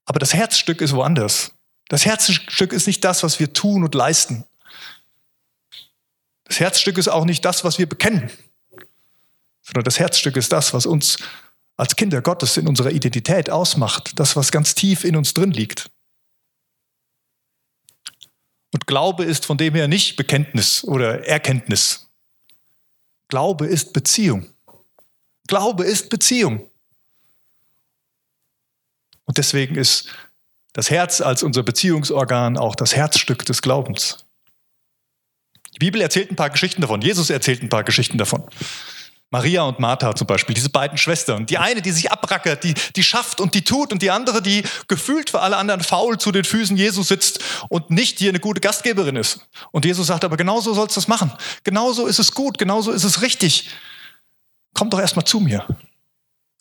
Aber 0.05 0.19
das 0.19 0.33
Herzstück 0.33 0.81
ist 0.81 0.93
woanders. 0.93 1.51
Das 1.89 2.05
Herzstück 2.05 2.71
ist 2.71 2.87
nicht 2.87 3.03
das, 3.03 3.23
was 3.23 3.39
wir 3.39 3.51
tun 3.51 3.83
und 3.83 3.93
leisten. 3.93 4.45
Das 6.45 6.59
Herzstück 6.59 6.97
ist 6.97 7.07
auch 7.07 7.25
nicht 7.25 7.43
das, 7.45 7.63
was 7.63 7.77
wir 7.77 7.87
bekennen, 7.87 8.29
sondern 9.61 9.83
das 9.83 9.99
Herzstück 9.99 10.37
ist 10.37 10.51
das, 10.51 10.73
was 10.73 10.85
uns 10.85 11.17
als 11.77 11.95
Kinder 11.95 12.21
Gottes 12.21 12.57
in 12.57 12.67
unserer 12.67 12.91
Identität 12.91 13.49
ausmacht, 13.49 14.19
das, 14.19 14.35
was 14.35 14.51
ganz 14.51 14.75
tief 14.75 15.03
in 15.03 15.15
uns 15.15 15.33
drin 15.33 15.51
liegt. 15.51 15.89
Und 18.71 18.87
Glaube 18.87 19.23
ist 19.23 19.45
von 19.45 19.57
dem 19.57 19.75
her 19.75 19.87
nicht 19.87 20.15
Bekenntnis 20.15 20.83
oder 20.83 21.27
Erkenntnis. 21.27 22.09
Glaube 23.27 23.67
ist 23.67 23.93
Beziehung. 23.93 24.47
Glaube 25.47 25.83
ist 25.83 26.09
Beziehung. 26.09 26.69
Und 29.25 29.37
deswegen 29.37 29.75
ist 29.75 30.09
das 30.73 30.89
Herz 30.89 31.21
als 31.21 31.43
unser 31.43 31.63
Beziehungsorgan 31.63 32.57
auch 32.57 32.75
das 32.75 32.95
Herzstück 32.95 33.45
des 33.45 33.61
Glaubens. 33.61 34.25
Die 35.75 35.79
Bibel 35.79 36.01
erzählt 36.01 36.31
ein 36.31 36.35
paar 36.35 36.49
Geschichten 36.49 36.81
davon. 36.81 37.01
Jesus 37.01 37.29
erzählt 37.29 37.61
ein 37.63 37.69
paar 37.69 37.83
Geschichten 37.83 38.17
davon. 38.17 38.43
Maria 39.33 39.63
und 39.63 39.79
Martha 39.79 40.13
zum 40.13 40.27
Beispiel, 40.27 40.53
diese 40.53 40.69
beiden 40.69 40.95
Schwestern. 40.99 41.47
Die 41.47 41.57
eine, 41.57 41.81
die 41.81 41.89
sich 41.89 42.11
abrackert, 42.11 42.63
die, 42.63 42.75
die 42.95 43.03
schafft 43.03 43.41
und 43.41 43.55
die 43.55 43.63
tut, 43.63 43.91
und 43.91 44.03
die 44.03 44.11
andere, 44.11 44.43
die 44.43 44.61
gefühlt 44.87 45.31
für 45.31 45.41
alle 45.41 45.57
anderen 45.57 45.81
faul 45.81 46.19
zu 46.19 46.31
den 46.31 46.43
Füßen 46.43 46.77
Jesus 46.77 47.07
sitzt 47.07 47.43
und 47.67 47.89
nicht 47.89 48.19
hier 48.19 48.29
eine 48.29 48.39
gute 48.39 48.61
Gastgeberin 48.61 49.15
ist. 49.15 49.39
Und 49.71 49.85
Jesus 49.85 50.05
sagt, 50.05 50.23
aber 50.23 50.37
genauso 50.37 50.75
sollst 50.75 50.95
du 50.95 50.99
das 50.99 51.07
machen. 51.07 51.31
Genauso 51.63 52.05
ist 52.05 52.19
es 52.19 52.33
gut, 52.33 52.59
genauso 52.59 52.91
ist 52.91 53.05
es 53.05 53.23
richtig. 53.23 53.69
Komm 54.75 54.91
doch 54.91 54.99
erstmal 54.99 55.25
zu 55.25 55.39
mir. 55.39 55.65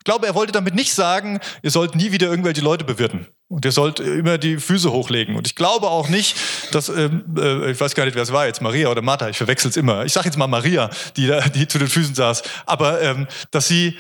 Ich 0.03 0.05
glaube, 0.05 0.27
er 0.27 0.35
wollte 0.35 0.51
damit 0.51 0.75
nicht 0.75 0.95
sagen, 0.95 1.39
ihr 1.63 1.71
sollt 1.71 1.95
nie 1.95 2.11
wieder 2.11 2.27
irgendwelche 2.27 2.61
Leute 2.61 2.85
bewirten. 2.85 3.29
Und 3.47 3.65
ihr 3.65 3.71
sollt 3.71 4.01
immer 4.01 4.37
die 4.37 4.57
Füße 4.57 4.91
hochlegen. 4.91 5.37
Und 5.37 5.47
ich 5.47 5.55
glaube 5.55 5.87
auch 5.87 6.09
nicht, 6.09 6.37
dass, 6.73 6.89
ähm, 6.89 7.23
äh, 7.39 7.71
ich 7.71 7.81
weiß 7.81 7.95
gar 7.95 8.05
nicht, 8.05 8.17
wer 8.17 8.25
es 8.25 8.33
war 8.33 8.49
jetzt, 8.49 8.61
Maria 8.61 8.89
oder 8.89 9.01
Martha, 9.01 9.29
ich 9.29 9.37
verwechsel 9.37 9.71
es 9.71 9.77
immer. 9.77 10.05
Ich 10.05 10.13
sage 10.13 10.27
jetzt 10.27 10.37
mal 10.37 10.49
Maria, 10.49 10.91
die, 11.17 11.29
da, 11.29 11.41
die 11.43 11.69
zu 11.69 11.79
den 11.79 11.87
Füßen 11.87 12.17
saß. 12.17 12.43
Aber 12.67 13.01
ähm, 13.01 13.29
dass 13.53 13.69
sie, 13.69 13.97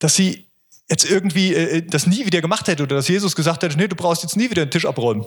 dass 0.00 0.16
sie 0.16 0.48
jetzt 0.90 1.08
irgendwie 1.08 1.54
äh, 1.54 1.82
das 1.82 2.08
nie 2.08 2.26
wieder 2.26 2.40
gemacht 2.40 2.66
hätte 2.66 2.82
oder 2.82 2.96
dass 2.96 3.06
Jesus 3.06 3.36
gesagt 3.36 3.62
hätte, 3.62 3.76
nee, 3.76 3.86
du 3.86 3.94
brauchst 3.94 4.24
jetzt 4.24 4.36
nie 4.36 4.50
wieder 4.50 4.66
den 4.66 4.72
Tisch 4.72 4.86
abräumen. 4.86 5.24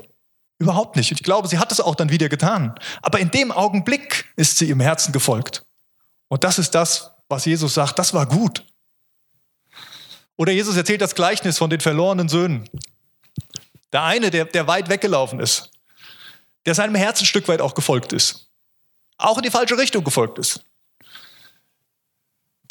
Überhaupt 0.60 0.98
nicht. 0.98 1.10
Und 1.10 1.22
ich 1.22 1.24
glaube, 1.24 1.48
sie 1.48 1.58
hat 1.58 1.72
es 1.72 1.80
auch 1.80 1.96
dann 1.96 2.10
wieder 2.10 2.28
getan. 2.28 2.76
Aber 3.02 3.20
in 3.20 3.32
dem 3.32 3.54
Augenblick 3.54 4.26
ist 4.36 4.58
sie 4.58 4.70
im 4.70 4.82
Herzen 4.82 5.14
gefolgt. 5.14 5.66
Und 6.28 6.44
das 6.44 6.60
ist 6.60 6.76
das, 6.76 7.14
was 7.30 7.46
Jesus 7.46 7.74
sagt, 7.74 7.98
das 7.98 8.14
war 8.14 8.26
gut. 8.26 8.66
Oder 10.38 10.52
Jesus 10.52 10.76
erzählt 10.76 11.02
das 11.02 11.16
Gleichnis 11.16 11.58
von 11.58 11.70
den 11.70 11.80
verlorenen 11.80 12.30
Söhnen. 12.30 12.70
Der 13.94 14.04
eine, 14.04 14.32
der, 14.32 14.46
der 14.46 14.68
weit 14.68 14.90
weggelaufen 14.90 15.40
ist, 15.40 15.70
der 16.66 16.76
seinem 16.76 16.96
Herzen 16.96 17.24
ein 17.24 17.28
Stück 17.28 17.48
weit 17.48 17.62
auch 17.62 17.74
gefolgt 17.74 18.14
ist, 18.14 18.48
auch 19.18 19.38
in 19.38 19.44
die 19.44 19.52
falsche 19.52 19.78
Richtung 19.78 20.04
gefolgt 20.04 20.40
ist, 20.40 20.64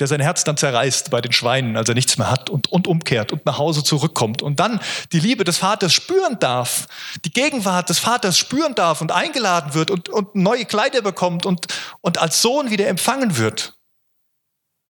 der 0.01 0.07
sein 0.07 0.21
Herz 0.21 0.45
dann 0.45 0.57
zerreißt 0.57 1.11
bei 1.11 1.21
den 1.21 1.33
Schweinen, 1.33 1.77
als 1.77 1.89
er 1.89 1.95
nichts 1.95 2.17
mehr 2.17 2.31
hat 2.31 2.49
und, 2.49 2.73
und 2.73 2.89
umkehrt 2.89 3.33
und 3.33 3.45
nach 3.45 3.59
Hause 3.59 3.85
zurückkommt 3.85 4.41
und 4.43 4.59
dann 4.59 4.81
die 5.13 5.21
Liebe 5.21 5.45
des 5.45 5.59
Vaters 5.59 5.93
spüren 5.93 6.39
darf, 6.41 6.89
die 7.25 7.33
Gegenwart 7.33 7.91
des 7.91 7.99
Vaters 7.99 8.39
spüren 8.39 8.75
darf 8.75 9.03
und 9.03 9.13
eingeladen 9.13 9.75
wird 9.75 9.91
und, 9.91 10.09
und 10.09 10.35
neue 10.35 10.65
Kleider 10.65 11.03
bekommt 11.03 11.45
und, 11.45 11.67
und 12.01 12.19
als 12.19 12.41
Sohn 12.41 12.71
wieder 12.71 12.89
empfangen 12.89 13.37
wird. 13.37 13.75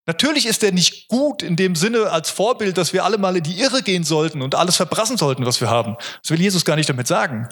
Natürlich 0.10 0.48
ist 0.48 0.64
er 0.64 0.72
nicht 0.72 1.08
gut 1.08 1.44
in 1.44 1.56
dem 1.56 1.76
Sinne 1.76 2.10
als 2.10 2.32
Vorbild, 2.32 2.80
dass 2.80 2.94
wir 2.94 3.06
alle 3.06 3.20
mal 3.20 3.38
in 3.38 3.44
die 3.44 3.60
Irre 3.60 3.84
gehen 3.84 4.04
sollten 4.04 4.42
und 4.42 4.56
alles 4.56 4.76
verbrassen 4.76 5.18
sollten, 5.18 5.46
was 5.46 5.62
wir 5.62 5.70
haben. 5.70 5.98
Das 6.24 6.32
will 6.32 6.42
Jesus 6.42 6.66
gar 6.66 6.76
nicht 6.76 6.90
damit 6.90 7.06
sagen. 7.06 7.48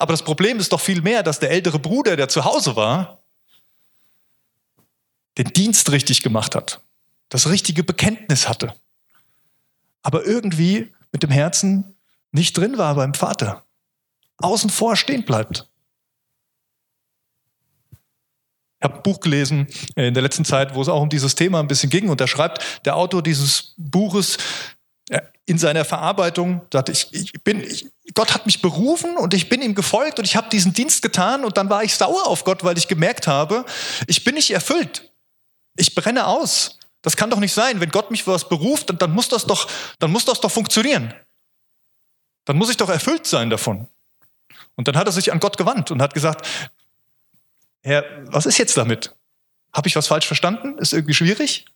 Aber 0.00 0.12
das 0.12 0.24
Problem 0.24 0.58
ist 0.58 0.72
doch 0.72 0.80
viel 0.80 1.00
mehr, 1.00 1.22
dass 1.22 1.38
der 1.38 1.52
ältere 1.52 1.78
Bruder, 1.78 2.16
der 2.16 2.28
zu 2.28 2.44
Hause 2.44 2.74
war, 2.74 3.22
den 5.38 5.44
Dienst 5.52 5.92
richtig 5.92 6.24
gemacht 6.24 6.56
hat, 6.56 6.80
das 7.28 7.48
richtige 7.48 7.84
Bekenntnis 7.84 8.48
hatte, 8.48 8.74
aber 10.02 10.26
irgendwie 10.26 10.92
mit 11.12 11.22
dem 11.22 11.30
Herzen 11.30 11.96
nicht 12.32 12.56
drin 12.56 12.78
war 12.78 12.96
beim 12.96 13.14
Vater, 13.14 13.64
außen 14.38 14.70
vor 14.70 14.96
stehen 14.96 15.24
bleibt. 15.24 15.68
Ich 17.92 18.70
habe 18.82 18.96
ein 18.96 19.02
Buch 19.02 19.20
gelesen 19.20 19.66
äh, 19.96 20.08
in 20.08 20.14
der 20.14 20.22
letzten 20.22 20.44
Zeit, 20.44 20.74
wo 20.74 20.82
es 20.82 20.88
auch 20.88 21.00
um 21.00 21.08
dieses 21.08 21.34
Thema 21.34 21.60
ein 21.60 21.68
bisschen 21.68 21.90
ging. 21.90 22.08
Und 22.08 22.20
da 22.20 22.26
schreibt 22.26 22.84
der 22.84 22.96
Autor 22.96 23.22
dieses 23.22 23.74
Buches 23.76 24.38
äh, 25.10 25.20
in 25.46 25.58
seiner 25.58 25.84
Verarbeitung, 25.84 26.62
sagt, 26.72 26.88
ich, 26.88 27.12
ich 27.12 27.32
bin, 27.44 27.60
ich, 27.60 27.86
Gott 28.14 28.34
hat 28.34 28.46
mich 28.46 28.62
berufen 28.62 29.16
und 29.16 29.34
ich 29.34 29.48
bin 29.48 29.62
ihm 29.62 29.74
gefolgt 29.74 30.18
und 30.18 30.24
ich 30.24 30.36
habe 30.36 30.48
diesen 30.50 30.72
Dienst 30.72 31.02
getan 31.02 31.44
und 31.44 31.56
dann 31.56 31.68
war 31.68 31.82
ich 31.82 31.94
sauer 31.94 32.26
auf 32.26 32.44
Gott, 32.44 32.64
weil 32.64 32.78
ich 32.78 32.88
gemerkt 32.88 33.26
habe, 33.26 33.64
ich 34.06 34.24
bin 34.24 34.34
nicht 34.34 34.50
erfüllt. 34.50 35.10
Ich 35.76 35.94
brenne 35.94 36.26
aus. 36.26 36.78
Das 37.02 37.16
kann 37.16 37.30
doch 37.30 37.40
nicht 37.40 37.52
sein. 37.52 37.80
Wenn 37.80 37.90
Gott 37.90 38.10
mich 38.10 38.22
für 38.24 38.32
was 38.32 38.48
beruft, 38.48 38.88
dann, 38.88 38.98
dann, 38.98 39.12
muss 39.12 39.28
das 39.28 39.46
doch, 39.46 39.68
dann 39.98 40.12
muss 40.12 40.24
das 40.24 40.40
doch 40.40 40.50
funktionieren. 40.50 41.12
Dann 42.44 42.56
muss 42.56 42.70
ich 42.70 42.76
doch 42.76 42.88
erfüllt 42.88 43.26
sein 43.26 43.50
davon. 43.50 43.88
Und 44.76 44.88
dann 44.88 44.96
hat 44.96 45.06
er 45.06 45.12
sich 45.12 45.32
an 45.32 45.40
Gott 45.40 45.58
gewandt 45.58 45.90
und 45.90 46.00
hat 46.00 46.14
gesagt, 46.14 46.46
Herr, 47.82 48.04
was 48.26 48.46
ist 48.46 48.58
jetzt 48.58 48.76
damit? 48.76 49.14
Habe 49.72 49.88
ich 49.88 49.96
was 49.96 50.06
falsch 50.06 50.26
verstanden? 50.26 50.78
Ist 50.78 50.92
irgendwie 50.92 51.14
schwierig? 51.14 51.66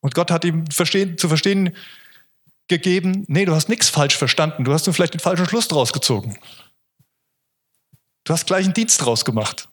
Und 0.00 0.14
Gott 0.14 0.30
hat 0.30 0.44
ihm 0.44 0.66
verstehen, 0.66 1.18
zu 1.18 1.28
verstehen 1.28 1.74
gegeben, 2.68 3.24
nee, 3.28 3.44
du 3.44 3.54
hast 3.54 3.68
nichts 3.68 3.88
falsch 3.88 4.16
verstanden, 4.16 4.64
du 4.64 4.72
hast 4.72 4.86
nur 4.86 4.94
vielleicht 4.94 5.14
den 5.14 5.20
falschen 5.20 5.46
Schluss 5.46 5.68
draus 5.68 5.92
gezogen. 5.92 6.38
Du 8.24 8.32
hast 8.32 8.46
gleich 8.46 8.64
einen 8.64 8.74
Dienst 8.74 9.04
draus 9.04 9.24
gemacht. 9.24 9.68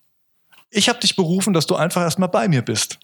Ich 0.69 0.89
habe 0.89 0.99
dich 0.99 1.15
berufen, 1.15 1.53
dass 1.53 1.67
du 1.67 1.75
einfach 1.75 2.01
erstmal 2.01 2.29
bei 2.29 2.47
mir 2.47 2.61
bist. 2.61 2.99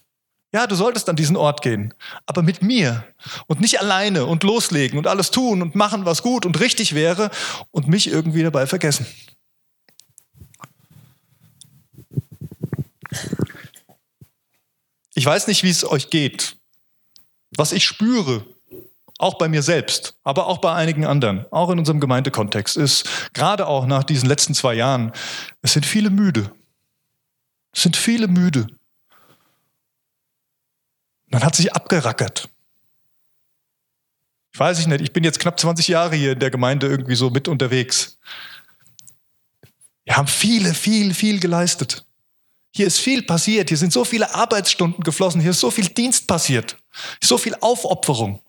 Ja, 0.53 0.67
du 0.67 0.75
solltest 0.75 1.09
an 1.09 1.17
diesen 1.17 1.35
Ort 1.35 1.61
gehen, 1.61 1.93
aber 2.25 2.41
mit 2.41 2.61
mir 2.61 3.05
und 3.47 3.59
nicht 3.59 3.81
alleine 3.81 4.25
und 4.25 4.43
loslegen 4.43 4.97
und 4.97 5.07
alles 5.07 5.31
tun 5.31 5.61
und 5.61 5.75
machen, 5.75 6.05
was 6.05 6.21
gut 6.21 6.45
und 6.45 6.59
richtig 6.59 6.95
wäre 6.95 7.29
und 7.71 7.87
mich 7.87 8.07
irgendwie 8.07 8.43
dabei 8.43 8.65
vergessen. 8.65 9.05
Ich 15.17 15.25
weiß 15.25 15.47
nicht, 15.47 15.63
wie 15.63 15.71
es 15.71 15.83
euch 15.83 16.11
geht. 16.11 16.57
Was 17.55 17.71
ich 17.71 17.87
spüre, 17.87 18.45
auch 19.17 19.39
bei 19.39 19.47
mir 19.47 19.63
selbst, 19.63 20.13
aber 20.23 20.45
auch 20.45 20.59
bei 20.59 20.71
einigen 20.75 21.07
anderen, 21.07 21.51
auch 21.51 21.71
in 21.71 21.79
unserem 21.79 21.99
Gemeindekontext, 21.99 22.77
ist 22.77 23.33
gerade 23.33 23.65
auch 23.65 23.87
nach 23.87 24.03
diesen 24.03 24.29
letzten 24.29 24.53
zwei 24.53 24.75
Jahren, 24.75 25.11
es 25.63 25.73
sind 25.73 25.87
viele 25.87 26.11
müde. 26.11 26.51
Es 27.73 27.81
sind 27.81 27.97
viele 27.97 28.27
müde. 28.27 28.67
Man 31.31 31.43
hat 31.43 31.55
sich 31.55 31.73
abgerackert. 31.73 32.47
Ich 34.53 34.59
weiß 34.59 34.85
nicht, 34.85 35.01
ich 35.01 35.13
bin 35.13 35.23
jetzt 35.23 35.39
knapp 35.39 35.59
20 35.59 35.87
Jahre 35.87 36.15
hier 36.15 36.33
in 36.33 36.39
der 36.39 36.51
Gemeinde 36.51 36.85
irgendwie 36.85 37.15
so 37.15 37.31
mit 37.31 37.47
unterwegs. 37.47 38.19
Wir 40.05 40.15
haben 40.15 40.27
viele, 40.27 40.75
viel, 40.75 41.15
viel 41.15 41.39
geleistet. 41.39 42.06
Hier 42.77 42.85
ist 42.85 42.99
viel 42.99 43.23
passiert, 43.23 43.69
hier 43.69 43.77
sind 43.77 43.91
so 43.91 44.05
viele 44.05 44.35
Arbeitsstunden 44.35 45.03
geflossen, 45.03 45.41
hier 45.41 45.49
ist 45.49 45.59
so 45.59 45.71
viel 45.71 45.87
Dienst 45.87 46.27
passiert, 46.27 46.77
so 47.19 47.39
viel 47.39 47.55
Aufopferung. 47.59 48.39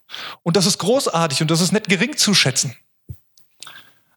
Und 0.42 0.54
das 0.54 0.66
ist 0.66 0.76
großartig 0.76 1.40
und 1.40 1.50
das 1.50 1.62
ist 1.62 1.72
nicht 1.72 1.88
gering 1.88 2.14
zu 2.14 2.34
schätzen. 2.34 2.76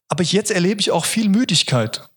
Aber 0.08 0.22
jetzt 0.22 0.50
erlebe 0.50 0.82
ich 0.82 0.90
auch 0.90 1.06
viel 1.06 1.30
Müdigkeit. 1.30 2.10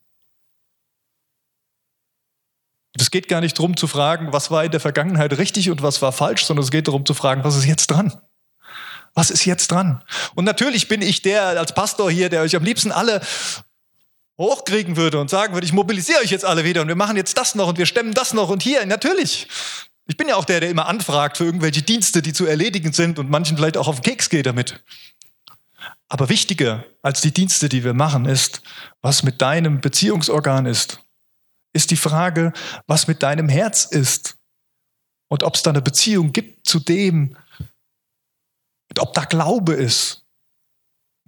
Es 2.98 3.10
geht 3.10 3.28
gar 3.28 3.40
nicht 3.40 3.58
darum 3.58 3.78
zu 3.78 3.86
fragen, 3.86 4.30
was 4.30 4.50
war 4.50 4.62
in 4.62 4.72
der 4.72 4.80
Vergangenheit 4.80 5.38
richtig 5.38 5.70
und 5.70 5.80
was 5.80 6.02
war 6.02 6.12
falsch, 6.12 6.44
sondern 6.44 6.64
es 6.64 6.70
geht 6.70 6.88
darum 6.88 7.06
zu 7.06 7.14
fragen, 7.14 7.44
was 7.44 7.56
ist 7.56 7.64
jetzt 7.64 7.86
dran? 7.86 8.20
Was 9.14 9.30
ist 9.30 9.46
jetzt 9.46 9.70
dran? 9.70 10.04
Und 10.34 10.44
natürlich 10.44 10.88
bin 10.88 11.00
ich 11.00 11.22
der 11.22 11.58
als 11.58 11.74
Pastor 11.74 12.10
hier, 12.10 12.28
der 12.28 12.42
euch 12.42 12.56
am 12.56 12.62
liebsten 12.62 12.92
alle 12.92 13.22
hochkriegen 14.38 14.96
würde 14.96 15.18
und 15.18 15.30
sagen 15.30 15.54
würde, 15.54 15.66
ich 15.66 15.72
mobilisiere 15.72 16.20
euch 16.20 16.30
jetzt 16.30 16.44
alle 16.44 16.64
wieder 16.64 16.82
und 16.82 16.88
wir 16.88 16.96
machen 16.96 17.16
jetzt 17.16 17.38
das 17.38 17.54
noch 17.54 17.68
und 17.68 17.78
wir 17.78 17.86
stemmen 17.86 18.14
das 18.14 18.34
noch 18.34 18.50
und 18.50 18.62
hier, 18.62 18.84
natürlich. 18.86 19.48
Ich 20.08 20.16
bin 20.16 20.28
ja 20.28 20.36
auch 20.36 20.44
der, 20.44 20.60
der 20.60 20.70
immer 20.70 20.86
anfragt 20.86 21.38
für 21.38 21.44
irgendwelche 21.44 21.82
Dienste, 21.82 22.22
die 22.22 22.32
zu 22.32 22.46
erledigen 22.46 22.92
sind 22.92 23.18
und 23.18 23.30
manchen 23.30 23.56
vielleicht 23.56 23.76
auch 23.76 23.88
auf 23.88 24.00
den 24.00 24.12
Keks 24.12 24.28
geht 24.28 24.46
damit. 24.46 24.82
Aber 26.08 26.28
wichtiger 26.28 26.84
als 27.02 27.20
die 27.20 27.32
Dienste, 27.32 27.68
die 27.68 27.82
wir 27.82 27.94
machen, 27.94 28.26
ist, 28.26 28.62
was 29.02 29.22
mit 29.22 29.42
deinem 29.42 29.80
Beziehungsorgan 29.80 30.66
ist. 30.66 31.00
Ist 31.72 31.90
die 31.90 31.96
Frage, 31.96 32.52
was 32.86 33.08
mit 33.08 33.22
deinem 33.22 33.48
Herz 33.48 33.84
ist. 33.84 34.36
Und 35.28 35.42
ob 35.42 35.56
es 35.56 35.62
da 35.62 35.70
eine 35.70 35.82
Beziehung 35.82 36.32
gibt 36.32 36.66
zu 36.66 36.78
dem, 36.78 37.36
ob 38.98 39.12
da 39.14 39.24
Glaube 39.24 39.74
ist. 39.74 40.25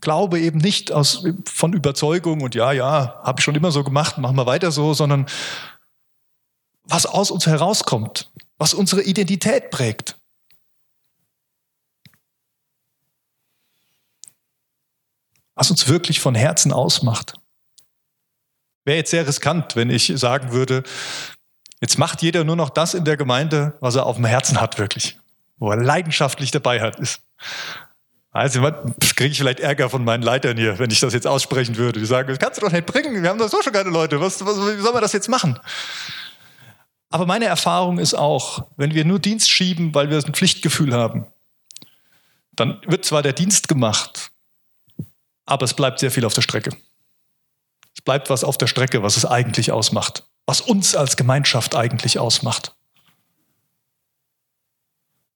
Glaube 0.01 0.41
eben 0.41 0.59
nicht 0.59 0.93
aus, 0.93 1.25
von 1.45 1.73
Überzeugung 1.73 2.43
und 2.43 2.55
ja, 2.55 2.73
ja, 2.73 3.21
habe 3.25 3.41
ich 3.41 3.45
schon 3.45 3.55
immer 3.55 3.73
so 3.73 3.83
gemacht, 3.83 4.19
machen 4.19 4.37
wir 4.37 4.47
weiter 4.47 4.71
so, 4.71 4.95
sondern 4.95 5.27
was 6.85 7.07
aus 7.07 7.31
uns 7.31 7.47
herauskommt, 7.47 8.31
was 8.57 8.75
unsere 8.75 9.03
Identität 9.03 9.71
prägt. 9.71 10.17
Was 15.55 15.71
uns 15.71 15.89
wirklich 15.89 16.21
von 16.21 16.35
Herzen 16.35 16.73
ausmacht. 16.73 17.35
Wäre 18.85 18.99
jetzt 18.99 19.11
sehr 19.11 19.27
riskant, 19.27 19.77
wenn 19.77 19.91
ich 19.91 20.13
sagen 20.17 20.53
würde, 20.53 20.83
jetzt 21.81 21.99
macht 21.99 22.23
jeder 22.23 22.45
nur 22.45 22.57
noch 22.57 22.71
das 22.71 22.95
in 22.95 23.05
der 23.05 23.17
Gemeinde, 23.17 23.77
was 23.81 23.97
er 23.97 24.07
auf 24.07 24.17
dem 24.17 24.25
Herzen 24.25 24.61
hat, 24.61 24.79
wirklich, 24.79 25.19
wo 25.59 25.71
er 25.71 25.77
leidenschaftlich 25.77 26.53
dabei 26.53 26.81
hat, 26.81 26.99
ist. 26.99 27.21
Also 28.39 28.63
kriege 29.17 29.33
ich 29.33 29.39
vielleicht 29.39 29.59
Ärger 29.59 29.91
von 29.91 30.05
meinen 30.05 30.23
Leitern 30.23 30.57
hier, 30.57 30.79
wenn 30.79 30.93
ich 30.93 31.01
das 31.01 31.13
jetzt 31.13 31.27
aussprechen 31.27 31.77
würde. 31.77 31.99
Die 31.99 32.07
sagen, 32.07 32.29
das 32.29 32.39
kannst 32.39 32.59
du 32.59 32.65
doch 32.65 32.71
nicht 32.71 32.87
bringen, 32.87 33.21
wir 33.21 33.29
haben 33.29 33.39
doch 33.39 33.49
so 33.49 33.61
schon 33.63 33.73
keine 33.73 33.91
Leute, 33.91 34.21
was, 34.21 34.45
was, 34.47 34.57
wie 34.59 34.81
soll 34.81 34.93
man 34.93 35.03
das 35.03 35.13
jetzt 35.13 35.29
machen? 35.29 35.59
Aber 37.11 37.27
meine 37.27 37.47
Erfahrung 37.47 37.99
ist 37.99 38.15
auch, 38.15 38.69
wenn 38.77 38.95
wir 38.95 39.05
nur 39.05 39.19
Dienst 39.19 39.51
schieben, 39.51 39.93
weil 39.93 40.09
wir 40.09 40.19
ein 40.19 40.35
Pflichtgefühl 40.35 40.95
haben, 40.95 41.27
dann 42.53 42.81
wird 42.87 43.05
zwar 43.05 43.23
der 43.23 43.33
Dienst 43.33 43.67
gemacht, 43.67 44.31
aber 45.45 45.65
es 45.65 45.75
bleibt 45.75 45.99
sehr 45.99 46.13
viel 46.13 46.25
auf 46.25 46.35
der 46.35 46.43
Strecke. 46.43 46.71
Es 47.97 48.03
bleibt 48.03 48.31
was 48.31 48.45
auf 48.45 48.57
der 48.57 48.69
Strecke, 48.69 49.03
was 49.03 49.17
es 49.17 49.25
eigentlich 49.25 49.73
ausmacht, 49.73 50.23
was 50.47 50.61
uns 50.61 50.95
als 50.95 51.17
Gemeinschaft 51.17 51.75
eigentlich 51.75 52.21
ausmacht. 52.21 52.77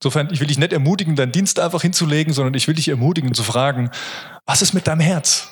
Insofern, 0.02 0.30
ich 0.32 0.40
will 0.40 0.48
dich 0.48 0.58
nicht 0.58 0.72
ermutigen, 0.72 1.14
deinen 1.14 1.30
Dienst 1.30 1.60
einfach 1.60 1.80
hinzulegen, 1.80 2.32
sondern 2.32 2.54
ich 2.54 2.66
will 2.66 2.74
dich 2.74 2.88
ermutigen 2.88 3.34
zu 3.34 3.44
fragen, 3.44 3.88
was 4.46 4.60
ist 4.60 4.72
mit 4.72 4.88
deinem 4.88 4.98
Herz? 4.98 5.50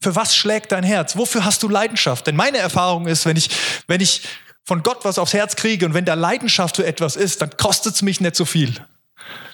Für 0.00 0.16
was 0.16 0.34
schlägt 0.34 0.72
dein 0.72 0.82
Herz? 0.82 1.16
Wofür 1.16 1.44
hast 1.44 1.62
du 1.62 1.68
Leidenschaft? 1.68 2.26
Denn 2.26 2.34
meine 2.34 2.58
Erfahrung 2.58 3.06
ist, 3.06 3.26
wenn 3.26 3.36
ich, 3.36 3.50
wenn 3.86 4.00
ich 4.00 4.22
von 4.64 4.82
Gott 4.82 5.04
was 5.04 5.20
aufs 5.20 5.34
Herz 5.34 5.54
kriege 5.54 5.86
und 5.86 5.94
wenn 5.94 6.04
da 6.04 6.14
Leidenschaft 6.14 6.74
für 6.74 6.84
etwas 6.84 7.14
ist, 7.14 7.42
dann 7.42 7.56
kostet 7.56 7.94
es 7.94 8.02
mich 8.02 8.20
nicht 8.20 8.34
so 8.34 8.44
viel. 8.44 8.74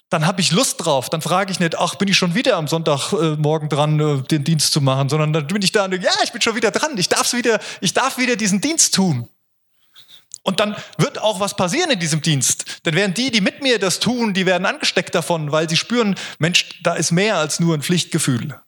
Dann 0.09 0.27
habe 0.27 0.41
ich 0.41 0.51
Lust 0.51 0.83
drauf. 0.83 1.11
Dann 1.11 1.21
frage 1.21 1.53
ich 1.53 1.61
nicht, 1.61 1.79
ach, 1.79 1.97
bin 1.97 2.09
ich 2.09 2.17
schon 2.17 2.35
wieder 2.35 2.57
am 2.57 2.69
Sonntagmorgen 2.69 3.69
äh, 3.69 3.71
dran, 3.71 4.01
äh, 4.01 4.23
den 4.23 4.45
Dienst 4.45 4.73
zu 4.73 4.81
machen, 4.81 5.11
sondern 5.11 5.35
dann 5.35 5.47
bin 5.47 5.61
ich 5.61 5.73
da 5.73 5.85
und 5.85 5.93
ja, 5.93 6.11
ich 6.25 6.33
bin 6.33 6.41
schon 6.41 6.57
wieder 6.57 6.71
dran. 6.71 6.97
Ich, 6.97 7.11
darf's 7.11 7.35
wieder, 7.35 7.61
ich 7.83 7.93
darf 7.93 8.17
wieder 8.17 8.37
diesen 8.37 8.63
Dienst 8.63 8.95
tun. 8.95 9.29
Und 10.43 10.61
dann 10.61 10.77
wird 10.97 11.21
auch 11.21 11.41
was 11.41 11.57
passieren 11.57 11.91
in 11.91 11.99
diesem 11.99 12.23
Dienst. 12.23 12.87
Denn 12.87 12.95
während 12.95 13.19
die, 13.19 13.31
die 13.31 13.41
mit 13.41 13.63
mir 13.63 13.79
das 13.79 14.01
tun, 14.01 14.35
die 14.35 14.47
werden 14.47 14.67
angesteckt 14.67 15.15
davon, 15.15 15.53
weil 15.53 15.69
sie 15.69 15.77
spüren, 15.77 16.15
Mensch, 16.39 16.81
da 16.83 16.95
ist 16.95 17.11
mehr 17.11 17.37
als 17.37 17.61
nur 17.61 17.75
ein 17.75 17.83
Pflichtgefühl. 17.83 18.59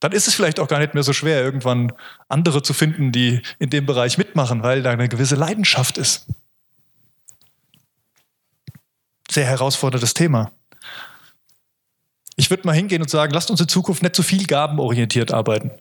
Dann 0.00 0.12
ist 0.12 0.28
es 0.28 0.34
vielleicht 0.34 0.58
auch 0.60 0.68
gar 0.68 0.78
nicht 0.78 0.94
mehr 0.94 1.02
so 1.02 1.12
schwer, 1.12 1.42
irgendwann 1.42 1.92
andere 2.28 2.62
zu 2.62 2.72
finden, 2.72 3.12
die 3.12 3.42
in 3.58 3.70
dem 3.70 3.86
Bereich 3.86 4.16
mitmachen, 4.18 4.62
weil 4.62 4.82
da 4.82 4.90
eine 4.90 5.08
gewisse 5.08 5.36
Leidenschaft 5.36 5.98
ist. 5.98 6.26
Sehr 9.30 9.46
herausforderndes 9.46 10.14
Thema. 10.14 10.50
Ich 12.36 12.48
würde 12.48 12.66
mal 12.66 12.72
hingehen 12.72 13.02
und 13.02 13.10
sagen, 13.10 13.32
lasst 13.34 13.50
uns 13.50 13.60
in 13.60 13.68
Zukunft 13.68 14.02
nicht 14.02 14.16
zu 14.16 14.22
viel 14.22 14.46
gabenorientiert 14.46 15.32
arbeiten. 15.32 15.72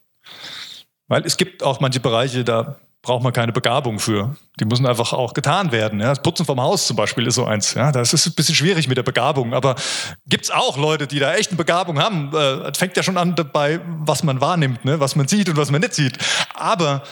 Weil 1.07 1.25
es 1.25 1.37
gibt 1.37 1.63
auch 1.63 1.79
manche 1.79 2.01
Bereiche, 2.01 2.43
da 2.43 2.79
braucht 3.01 3.23
man 3.23 3.31
keine 3.31 3.51
Begabung 3.51 3.99
für. 3.99 4.35
Die 4.59 4.65
müssen 4.65 4.85
einfach 4.85 5.13
auch 5.13 5.33
getan 5.33 5.71
werden. 5.71 5.99
Ja. 5.99 6.09
Das 6.09 6.21
Putzen 6.21 6.45
vom 6.45 6.59
Haus 6.59 6.85
zum 6.85 6.97
Beispiel 6.97 7.27
ist 7.27 7.35
so 7.35 7.45
eins. 7.45 7.73
Ja. 7.73 7.91
Das 7.91 8.13
ist 8.13 8.25
ein 8.25 8.33
bisschen 8.33 8.55
schwierig 8.55 8.87
mit 8.87 8.97
der 8.97 9.03
Begabung, 9.03 9.53
aber 9.53 9.75
gibt 10.25 10.45
es 10.45 10.51
auch 10.51 10.77
Leute, 10.77 11.07
die 11.07 11.19
da 11.19 11.33
echt 11.33 11.49
eine 11.49 11.57
Begabung 11.57 11.99
haben. 11.99 12.35
Äh, 12.35 12.73
fängt 12.73 12.97
ja 12.97 13.03
schon 13.03 13.17
an 13.17 13.35
dabei, 13.35 13.79
was 13.85 14.23
man 14.23 14.41
wahrnimmt, 14.41 14.83
ne? 14.83 14.99
was 14.99 15.15
man 15.15 15.27
sieht 15.27 15.47
und 15.49 15.55
was 15.55 15.71
man 15.71 15.81
nicht 15.81 15.93
sieht. 15.93 16.17
Aber 16.53 17.03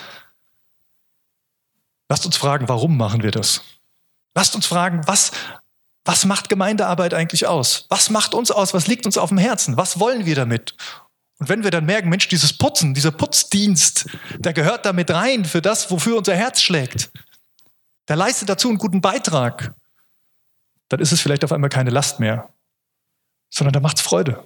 lasst 2.09 2.25
uns 2.25 2.35
fragen, 2.35 2.67
warum 2.67 2.97
machen 2.97 3.23
wir 3.23 3.31
das? 3.31 3.61
Lasst 4.35 4.55
uns 4.55 4.65
fragen, 4.65 5.01
was, 5.07 5.31
was 6.03 6.25
macht 6.25 6.49
Gemeindearbeit 6.49 7.13
eigentlich 7.13 7.47
aus? 7.47 7.85
Was 7.89 8.09
macht 8.09 8.33
uns 8.33 8.51
aus? 8.51 8.73
Was 8.73 8.87
liegt 8.87 9.05
uns 9.05 9.17
auf 9.17 9.29
dem 9.29 9.37
Herzen? 9.37 9.77
Was 9.77 9.99
wollen 9.99 10.25
wir 10.25 10.35
damit? 10.35 10.75
Und 11.39 11.49
wenn 11.49 11.63
wir 11.63 11.71
dann 11.71 11.85
merken, 11.85 12.09
Mensch, 12.09 12.27
dieses 12.27 12.57
Putzen, 12.57 12.93
dieser 12.93 13.11
Putzdienst, 13.11 14.07
der 14.37 14.53
gehört 14.53 14.85
damit 14.85 15.11
rein 15.11 15.45
für 15.45 15.61
das, 15.61 15.91
wofür 15.91 16.17
unser 16.17 16.35
Herz 16.35 16.61
schlägt, 16.61 17.11
der 18.07 18.15
leistet 18.15 18.49
dazu 18.49 18.69
einen 18.69 18.77
guten 18.77 19.01
Beitrag, 19.01 19.73
dann 20.89 20.99
ist 20.99 21.11
es 21.11 21.21
vielleicht 21.21 21.43
auf 21.43 21.51
einmal 21.51 21.69
keine 21.69 21.89
Last 21.89 22.19
mehr, 22.19 22.49
sondern 23.49 23.73
da 23.73 23.79
macht 23.79 23.97
es 23.97 24.03
Freude. 24.03 24.43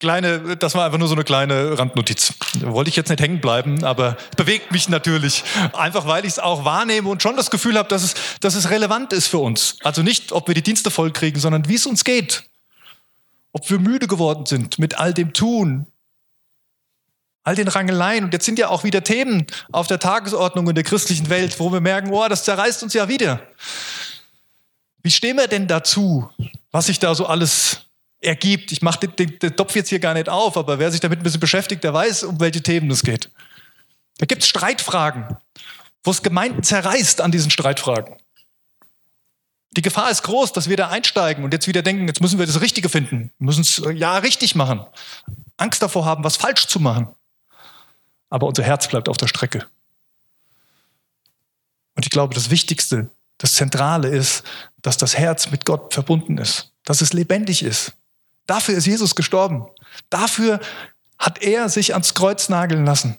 Kleine, 0.00 0.56
das 0.56 0.74
war 0.76 0.86
einfach 0.86 0.98
nur 0.98 1.08
so 1.08 1.14
eine 1.14 1.24
kleine 1.24 1.76
Randnotiz. 1.76 2.32
Da 2.60 2.72
wollte 2.72 2.88
ich 2.88 2.94
jetzt 2.94 3.08
nicht 3.08 3.20
hängen 3.20 3.40
bleiben, 3.40 3.82
aber 3.82 4.16
bewegt 4.36 4.70
mich 4.70 4.88
natürlich. 4.88 5.42
Einfach 5.72 6.06
weil 6.06 6.24
ich 6.24 6.32
es 6.32 6.38
auch 6.38 6.64
wahrnehme 6.64 7.08
und 7.08 7.20
schon 7.20 7.36
das 7.36 7.50
Gefühl 7.50 7.76
habe, 7.76 7.88
dass 7.88 8.04
es, 8.04 8.14
dass 8.40 8.54
es 8.54 8.70
relevant 8.70 9.12
ist 9.12 9.26
für 9.26 9.38
uns. 9.38 9.76
Also 9.82 10.02
nicht, 10.04 10.30
ob 10.30 10.46
wir 10.46 10.54
die 10.54 10.62
Dienste 10.62 10.92
voll 10.92 11.10
kriegen, 11.12 11.40
sondern 11.40 11.68
wie 11.68 11.74
es 11.74 11.84
uns 11.84 12.04
geht 12.04 12.48
ob 13.52 13.68
wir 13.70 13.78
müde 13.78 14.06
geworden 14.06 14.46
sind 14.46 14.78
mit 14.78 14.98
all 14.98 15.14
dem 15.14 15.32
Tun, 15.32 15.86
all 17.44 17.54
den 17.54 17.68
Rangeleien. 17.68 18.24
Und 18.24 18.32
jetzt 18.32 18.44
sind 18.44 18.58
ja 18.58 18.68
auch 18.68 18.84
wieder 18.84 19.02
Themen 19.02 19.46
auf 19.72 19.86
der 19.86 19.98
Tagesordnung 19.98 20.68
in 20.68 20.74
der 20.74 20.84
christlichen 20.84 21.30
Welt, 21.30 21.58
wo 21.58 21.72
wir 21.72 21.80
merken, 21.80 22.12
oh, 22.12 22.28
das 22.28 22.44
zerreißt 22.44 22.82
uns 22.82 22.94
ja 22.94 23.08
wieder. 23.08 23.40
Wie 25.02 25.10
stehen 25.10 25.36
wir 25.36 25.48
denn 25.48 25.66
dazu, 25.66 26.28
was 26.70 26.86
sich 26.86 26.98
da 26.98 27.14
so 27.14 27.26
alles 27.26 27.86
ergibt? 28.20 28.72
Ich 28.72 28.82
mache 28.82 29.00
den, 29.00 29.16
den, 29.16 29.38
den 29.38 29.56
Topf 29.56 29.74
jetzt 29.74 29.88
hier 29.88 30.00
gar 30.00 30.14
nicht 30.14 30.28
auf, 30.28 30.56
aber 30.56 30.78
wer 30.78 30.90
sich 30.90 31.00
damit 31.00 31.20
ein 31.20 31.22
bisschen 31.22 31.40
beschäftigt, 31.40 31.84
der 31.84 31.94
weiß, 31.94 32.24
um 32.24 32.38
welche 32.40 32.62
Themen 32.62 32.90
es 32.90 33.02
geht. 33.02 33.30
Da 34.18 34.26
gibt 34.26 34.42
es 34.42 34.48
Streitfragen, 34.48 35.36
wo 36.02 36.10
es 36.10 36.22
Gemeinden 36.22 36.62
zerreißt 36.62 37.20
an 37.20 37.30
diesen 37.30 37.50
Streitfragen. 37.50 38.16
Die 39.72 39.82
Gefahr 39.82 40.10
ist 40.10 40.22
groß, 40.22 40.52
dass 40.52 40.68
wir 40.68 40.76
da 40.76 40.88
einsteigen 40.88 41.44
und 41.44 41.52
jetzt 41.52 41.68
wieder 41.68 41.82
denken, 41.82 42.08
jetzt 42.08 42.20
müssen 42.20 42.38
wir 42.38 42.46
das 42.46 42.60
Richtige 42.60 42.88
finden, 42.88 43.30
müssen 43.38 43.60
es 43.60 43.78
äh, 43.78 43.92
ja 43.92 44.18
richtig 44.18 44.54
machen. 44.54 44.84
Angst 45.56 45.82
davor 45.82 46.04
haben, 46.04 46.24
was 46.24 46.36
falsch 46.36 46.66
zu 46.66 46.80
machen. 46.80 47.08
Aber 48.30 48.46
unser 48.46 48.62
Herz 48.62 48.88
bleibt 48.88 49.08
auf 49.08 49.16
der 49.16 49.28
Strecke. 49.28 49.66
Und 51.94 52.06
ich 52.06 52.10
glaube, 52.10 52.34
das 52.34 52.50
Wichtigste, 52.50 53.10
das 53.38 53.54
Zentrale 53.54 54.08
ist, 54.08 54.44
dass 54.82 54.96
das 54.96 55.16
Herz 55.16 55.50
mit 55.50 55.64
Gott 55.64 55.94
verbunden 55.94 56.38
ist, 56.38 56.72
dass 56.84 57.00
es 57.00 57.12
lebendig 57.12 57.62
ist. 57.62 57.92
Dafür 58.46 58.76
ist 58.76 58.86
Jesus 58.86 59.14
gestorben. 59.14 59.66
Dafür 60.08 60.60
hat 61.18 61.42
er 61.42 61.68
sich 61.68 61.92
ans 61.92 62.14
Kreuz 62.14 62.48
nageln 62.48 62.86
lassen, 62.86 63.16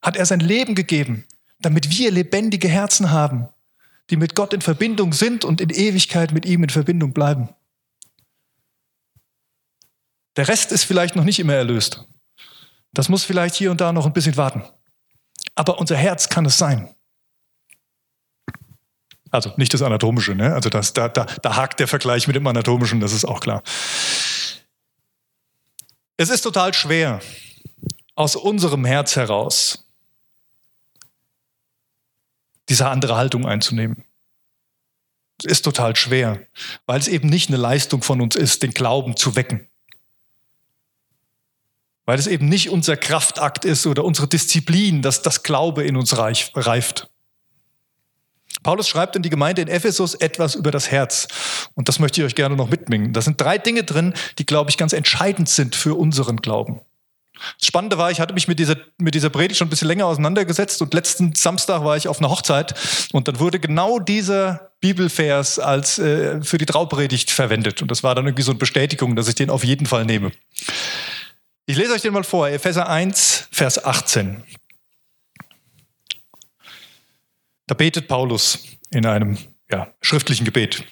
hat 0.00 0.16
er 0.16 0.26
sein 0.26 0.40
Leben 0.40 0.74
gegeben, 0.74 1.26
damit 1.58 1.90
wir 1.90 2.10
lebendige 2.10 2.68
Herzen 2.68 3.10
haben, 3.10 3.48
die 4.10 4.16
mit 4.16 4.34
Gott 4.34 4.52
in 4.52 4.60
Verbindung 4.60 5.12
sind 5.12 5.44
und 5.44 5.60
in 5.60 5.70
Ewigkeit 5.70 6.32
mit 6.32 6.44
ihm 6.44 6.62
in 6.62 6.70
Verbindung 6.70 7.12
bleiben. 7.12 7.48
Der 10.36 10.48
Rest 10.48 10.72
ist 10.72 10.84
vielleicht 10.84 11.16
noch 11.16 11.24
nicht 11.24 11.38
immer 11.38 11.54
erlöst. 11.54 12.04
Das 12.92 13.08
muss 13.08 13.24
vielleicht 13.24 13.54
hier 13.54 13.70
und 13.70 13.80
da 13.80 13.92
noch 13.92 14.06
ein 14.06 14.12
bisschen 14.12 14.36
warten. 14.36 14.64
Aber 15.54 15.78
unser 15.78 15.96
Herz 15.96 16.28
kann 16.28 16.44
es 16.44 16.58
sein. 16.58 16.94
Also 19.30 19.52
nicht 19.56 19.72
das 19.72 19.82
Anatomische, 19.82 20.34
ne? 20.34 20.54
Also 20.54 20.70
das, 20.70 20.92
da, 20.92 21.08
da, 21.08 21.24
da 21.24 21.56
hakt 21.56 21.78
der 21.78 21.86
Vergleich 21.86 22.26
mit 22.26 22.34
dem 22.34 22.46
Anatomischen, 22.46 23.00
das 23.00 23.12
ist 23.12 23.24
auch 23.24 23.40
klar. 23.40 23.62
Es 26.16 26.30
ist 26.30 26.42
total 26.42 26.74
schwer, 26.74 27.20
aus 28.16 28.34
unserem 28.34 28.84
Herz 28.84 29.14
heraus 29.16 29.89
diese 32.70 32.88
andere 32.88 33.16
Haltung 33.16 33.46
einzunehmen. 33.46 34.04
Es 35.44 35.52
ist 35.52 35.62
total 35.62 35.96
schwer, 35.96 36.40
weil 36.86 37.00
es 37.00 37.08
eben 37.08 37.28
nicht 37.28 37.48
eine 37.48 37.56
Leistung 37.56 38.02
von 38.02 38.20
uns 38.20 38.36
ist, 38.36 38.62
den 38.62 38.72
Glauben 38.72 39.16
zu 39.16 39.36
wecken. 39.36 39.68
Weil 42.04 42.18
es 42.18 42.26
eben 42.26 42.48
nicht 42.48 42.70
unser 42.70 42.96
Kraftakt 42.96 43.64
ist 43.64 43.86
oder 43.86 44.04
unsere 44.04 44.28
Disziplin, 44.28 45.02
dass 45.02 45.22
das 45.22 45.42
Glaube 45.42 45.84
in 45.84 45.96
uns 45.96 46.16
reift. 46.16 47.10
Paulus 48.62 48.88
schreibt 48.88 49.16
in 49.16 49.22
die 49.22 49.30
Gemeinde 49.30 49.62
in 49.62 49.68
Ephesus 49.68 50.14
etwas 50.14 50.54
über 50.54 50.70
das 50.70 50.90
Herz. 50.90 51.28
Und 51.74 51.88
das 51.88 51.98
möchte 51.98 52.20
ich 52.20 52.26
euch 52.26 52.34
gerne 52.34 52.56
noch 52.56 52.68
mitbringen. 52.68 53.12
Da 53.12 53.22
sind 53.22 53.40
drei 53.40 53.58
Dinge 53.58 53.84
drin, 53.84 54.12
die, 54.38 54.44
glaube 54.44 54.70
ich, 54.70 54.76
ganz 54.76 54.92
entscheidend 54.92 55.48
sind 55.48 55.74
für 55.74 55.94
unseren 55.94 56.36
Glauben. 56.36 56.80
Das 57.58 57.66
Spannende 57.66 57.98
war, 57.98 58.10
ich 58.10 58.20
hatte 58.20 58.34
mich 58.34 58.48
mit 58.48 58.58
dieser, 58.58 58.76
mit 58.98 59.14
dieser 59.14 59.30
Predigt 59.30 59.58
schon 59.58 59.66
ein 59.66 59.70
bisschen 59.70 59.88
länger 59.88 60.06
auseinandergesetzt 60.06 60.82
und 60.82 60.94
letzten 60.94 61.34
Samstag 61.34 61.84
war 61.84 61.96
ich 61.96 62.08
auf 62.08 62.18
einer 62.18 62.30
Hochzeit 62.30 62.74
und 63.12 63.28
dann 63.28 63.38
wurde 63.38 63.60
genau 63.60 63.98
dieser 63.98 64.72
Bibelvers 64.80 65.58
als 65.58 65.98
äh, 65.98 66.42
für 66.42 66.58
die 66.58 66.66
Traupredigt 66.66 67.30
verwendet. 67.30 67.82
Und 67.82 67.90
das 67.90 68.02
war 68.02 68.14
dann 68.14 68.26
irgendwie 68.26 68.42
so 68.42 68.52
eine 68.52 68.58
Bestätigung, 68.58 69.16
dass 69.16 69.28
ich 69.28 69.34
den 69.34 69.50
auf 69.50 69.64
jeden 69.64 69.86
Fall 69.86 70.04
nehme. 70.04 70.32
Ich 71.66 71.76
lese 71.76 71.92
euch 71.92 72.02
den 72.02 72.12
mal 72.12 72.24
vor, 72.24 72.48
Epheser 72.48 72.88
1, 72.88 73.48
Vers 73.52 73.84
18. 73.84 74.42
Da 77.66 77.74
betet 77.74 78.08
Paulus 78.08 78.64
in 78.90 79.06
einem 79.06 79.38
ja, 79.70 79.86
schriftlichen 80.00 80.44
Gebet. 80.44 80.84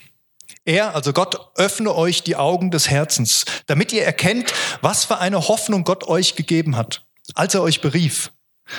Er, 0.68 0.94
also 0.94 1.14
Gott, 1.14 1.50
öffne 1.54 1.94
euch 1.94 2.24
die 2.24 2.36
Augen 2.36 2.70
des 2.70 2.90
Herzens, 2.90 3.46
damit 3.68 3.90
ihr 3.94 4.04
erkennt, 4.04 4.52
was 4.82 5.06
für 5.06 5.16
eine 5.16 5.48
Hoffnung 5.48 5.82
Gott 5.82 6.06
euch 6.06 6.34
gegeben 6.34 6.76
hat, 6.76 7.06
als 7.34 7.54
er 7.54 7.62
euch 7.62 7.80
berief. 7.80 8.32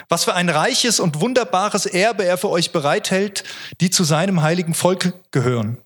Was 0.08 0.24
für 0.24 0.36
ein 0.36 0.50
reiches 0.50 1.00
und 1.00 1.20
wunderbares 1.20 1.88
Erbe 1.88 2.26
er 2.26 2.38
für 2.38 2.52
euch 2.52 2.72
bereithält, 2.72 3.44
die 3.82 3.90
zu 3.90 4.04
seinem 4.04 4.44
heiligen 4.44 4.76
Volk 4.76 5.16
gehören. 5.32 5.82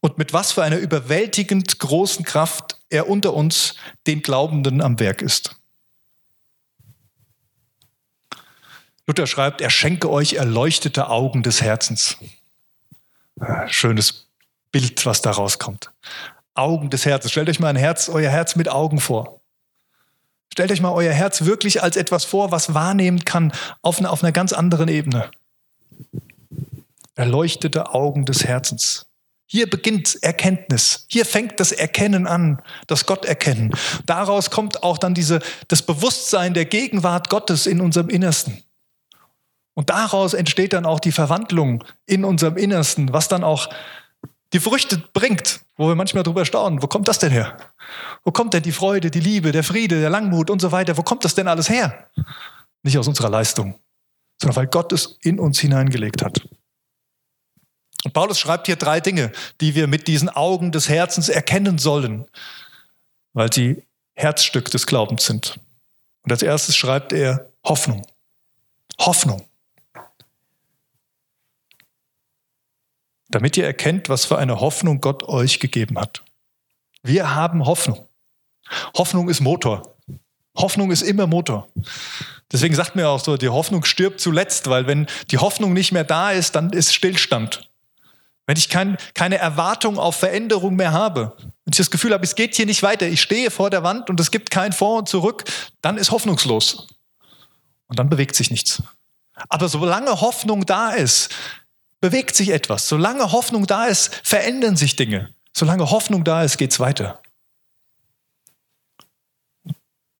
Und 0.00 0.18
mit 0.18 0.32
was 0.32 0.50
für 0.50 0.64
einer 0.64 0.78
überwältigend 0.78 1.78
großen 1.78 2.24
Kraft 2.24 2.80
er 2.90 3.08
unter 3.08 3.32
uns, 3.32 3.76
den 4.08 4.22
Glaubenden, 4.22 4.80
am 4.80 4.98
Werk 4.98 5.22
ist. 5.22 5.54
Luther 9.06 9.28
schreibt, 9.28 9.60
er 9.60 9.70
schenke 9.70 10.10
euch 10.10 10.32
erleuchtete 10.32 11.10
Augen 11.10 11.44
des 11.44 11.62
Herzens. 11.62 12.16
Schönes 13.68 14.31
Bild, 14.72 15.06
was 15.06 15.22
da 15.22 15.30
rauskommt. 15.30 15.92
Augen 16.54 16.90
des 16.90 17.06
Herzens. 17.06 17.30
Stellt 17.30 17.48
euch 17.48 17.60
mal 17.60 17.68
ein 17.68 17.76
Herz, 17.76 18.08
euer 18.08 18.30
Herz 18.30 18.56
mit 18.56 18.68
Augen 18.68 19.00
vor. 19.00 19.40
Stellt 20.52 20.70
euch 20.70 20.80
mal 20.80 20.92
euer 20.92 21.12
Herz 21.12 21.44
wirklich 21.44 21.82
als 21.82 21.96
etwas 21.96 22.24
vor, 22.24 22.50
was 22.50 22.74
wahrnehmen 22.74 23.24
kann 23.24 23.52
auf 23.80 23.98
einer, 23.98 24.10
auf 24.10 24.22
einer 24.22 24.32
ganz 24.32 24.52
anderen 24.52 24.88
Ebene. 24.88 25.30
Erleuchtete 27.14 27.94
Augen 27.94 28.26
des 28.26 28.44
Herzens. 28.44 29.06
Hier 29.46 29.68
beginnt 29.68 30.22
Erkenntnis. 30.22 31.06
Hier 31.08 31.26
fängt 31.26 31.60
das 31.60 31.72
Erkennen 31.72 32.26
an, 32.26 32.62
das 32.86 33.06
Gott 33.06 33.26
erkennen. 33.26 33.70
Daraus 34.06 34.50
kommt 34.50 34.82
auch 34.82 34.96
dann 34.98 35.12
diese, 35.14 35.40
das 35.68 35.82
Bewusstsein 35.82 36.54
der 36.54 36.64
Gegenwart 36.64 37.28
Gottes 37.28 37.66
in 37.66 37.80
unserem 37.80 38.08
Innersten. 38.08 38.62
Und 39.74 39.90
daraus 39.90 40.34
entsteht 40.34 40.72
dann 40.74 40.86
auch 40.86 41.00
die 41.00 41.12
Verwandlung 41.12 41.84
in 42.06 42.24
unserem 42.24 42.56
Innersten, 42.56 43.12
was 43.12 43.28
dann 43.28 43.44
auch 43.44 43.68
die 44.52 44.60
Früchte 44.60 44.98
bringt, 45.12 45.60
wo 45.76 45.88
wir 45.88 45.94
manchmal 45.94 46.22
drüber 46.22 46.44
staunen. 46.44 46.82
Wo 46.82 46.86
kommt 46.86 47.08
das 47.08 47.18
denn 47.18 47.32
her? 47.32 47.56
Wo 48.24 48.32
kommt 48.32 48.54
denn 48.54 48.62
die 48.62 48.72
Freude, 48.72 49.10
die 49.10 49.20
Liebe, 49.20 49.52
der 49.52 49.64
Friede, 49.64 50.00
der 50.00 50.10
Langmut 50.10 50.50
und 50.50 50.60
so 50.60 50.72
weiter? 50.72 50.96
Wo 50.96 51.02
kommt 51.02 51.24
das 51.24 51.34
denn 51.34 51.48
alles 51.48 51.68
her? 51.68 52.08
Nicht 52.82 52.98
aus 52.98 53.08
unserer 53.08 53.30
Leistung, 53.30 53.78
sondern 54.40 54.56
weil 54.56 54.66
Gott 54.66 54.92
es 54.92 55.18
in 55.22 55.38
uns 55.38 55.60
hineingelegt 55.60 56.22
hat. 56.22 56.46
Und 58.04 58.12
Paulus 58.12 58.38
schreibt 58.38 58.66
hier 58.66 58.76
drei 58.76 59.00
Dinge, 59.00 59.32
die 59.60 59.74
wir 59.74 59.86
mit 59.86 60.08
diesen 60.08 60.28
Augen 60.28 60.72
des 60.72 60.88
Herzens 60.88 61.28
erkennen 61.28 61.78
sollen, 61.78 62.26
weil 63.32 63.52
sie 63.52 63.84
Herzstück 64.14 64.70
des 64.70 64.86
Glaubens 64.86 65.24
sind. 65.24 65.58
Und 66.22 66.32
als 66.32 66.42
erstes 66.42 66.76
schreibt 66.76 67.12
er 67.12 67.48
Hoffnung. 67.64 68.06
Hoffnung. 68.98 69.46
Damit 73.34 73.56
ihr 73.56 73.64
erkennt, 73.64 74.08
was 74.08 74.24
für 74.24 74.38
eine 74.38 74.60
Hoffnung 74.60 75.00
Gott 75.00 75.24
euch 75.24 75.58
gegeben 75.58 75.98
hat. 75.98 76.22
Wir 77.02 77.34
haben 77.34 77.66
Hoffnung. 77.66 78.06
Hoffnung 78.96 79.28
ist 79.28 79.40
Motor. 79.40 79.96
Hoffnung 80.56 80.90
ist 80.90 81.02
immer 81.02 81.26
Motor. 81.26 81.68
Deswegen 82.52 82.74
sagt 82.74 82.94
mir 82.94 83.08
auch 83.08 83.20
so, 83.20 83.36
die 83.36 83.48
Hoffnung 83.48 83.84
stirbt 83.84 84.20
zuletzt, 84.20 84.68
weil 84.68 84.86
wenn 84.86 85.06
die 85.30 85.38
Hoffnung 85.38 85.72
nicht 85.72 85.92
mehr 85.92 86.04
da 86.04 86.30
ist, 86.30 86.54
dann 86.54 86.70
ist 86.70 86.94
Stillstand. 86.94 87.68
Wenn 88.46 88.56
ich 88.56 88.68
kein, 88.68 88.98
keine 89.14 89.38
Erwartung 89.38 89.98
auf 89.98 90.16
Veränderung 90.16 90.76
mehr 90.76 90.92
habe, 90.92 91.32
wenn 91.38 91.72
ich 91.72 91.78
das 91.78 91.90
Gefühl 91.90 92.12
habe, 92.12 92.24
es 92.24 92.34
geht 92.34 92.54
hier 92.54 92.66
nicht 92.66 92.82
weiter, 92.82 93.06
ich 93.06 93.22
stehe 93.22 93.50
vor 93.50 93.70
der 93.70 93.82
Wand 93.82 94.10
und 94.10 94.20
es 94.20 94.30
gibt 94.30 94.50
kein 94.50 94.72
Vor 94.72 94.98
und 94.98 95.08
Zurück, 95.08 95.44
dann 95.80 95.96
ist 95.96 96.10
hoffnungslos. 96.10 96.88
Und 97.86 97.98
dann 97.98 98.10
bewegt 98.10 98.36
sich 98.36 98.50
nichts. 98.50 98.82
Aber 99.48 99.68
solange 99.68 100.20
Hoffnung 100.20 100.66
da 100.66 100.90
ist, 100.90 101.30
bewegt 102.02 102.34
sich 102.34 102.50
etwas. 102.50 102.88
Solange 102.88 103.32
Hoffnung 103.32 103.66
da 103.66 103.86
ist, 103.86 104.14
verändern 104.24 104.76
sich 104.76 104.96
Dinge. 104.96 105.30
Solange 105.54 105.90
Hoffnung 105.90 106.24
da 106.24 106.42
ist, 106.42 106.58
geht 106.58 106.72
es 106.72 106.80
weiter. 106.80 107.22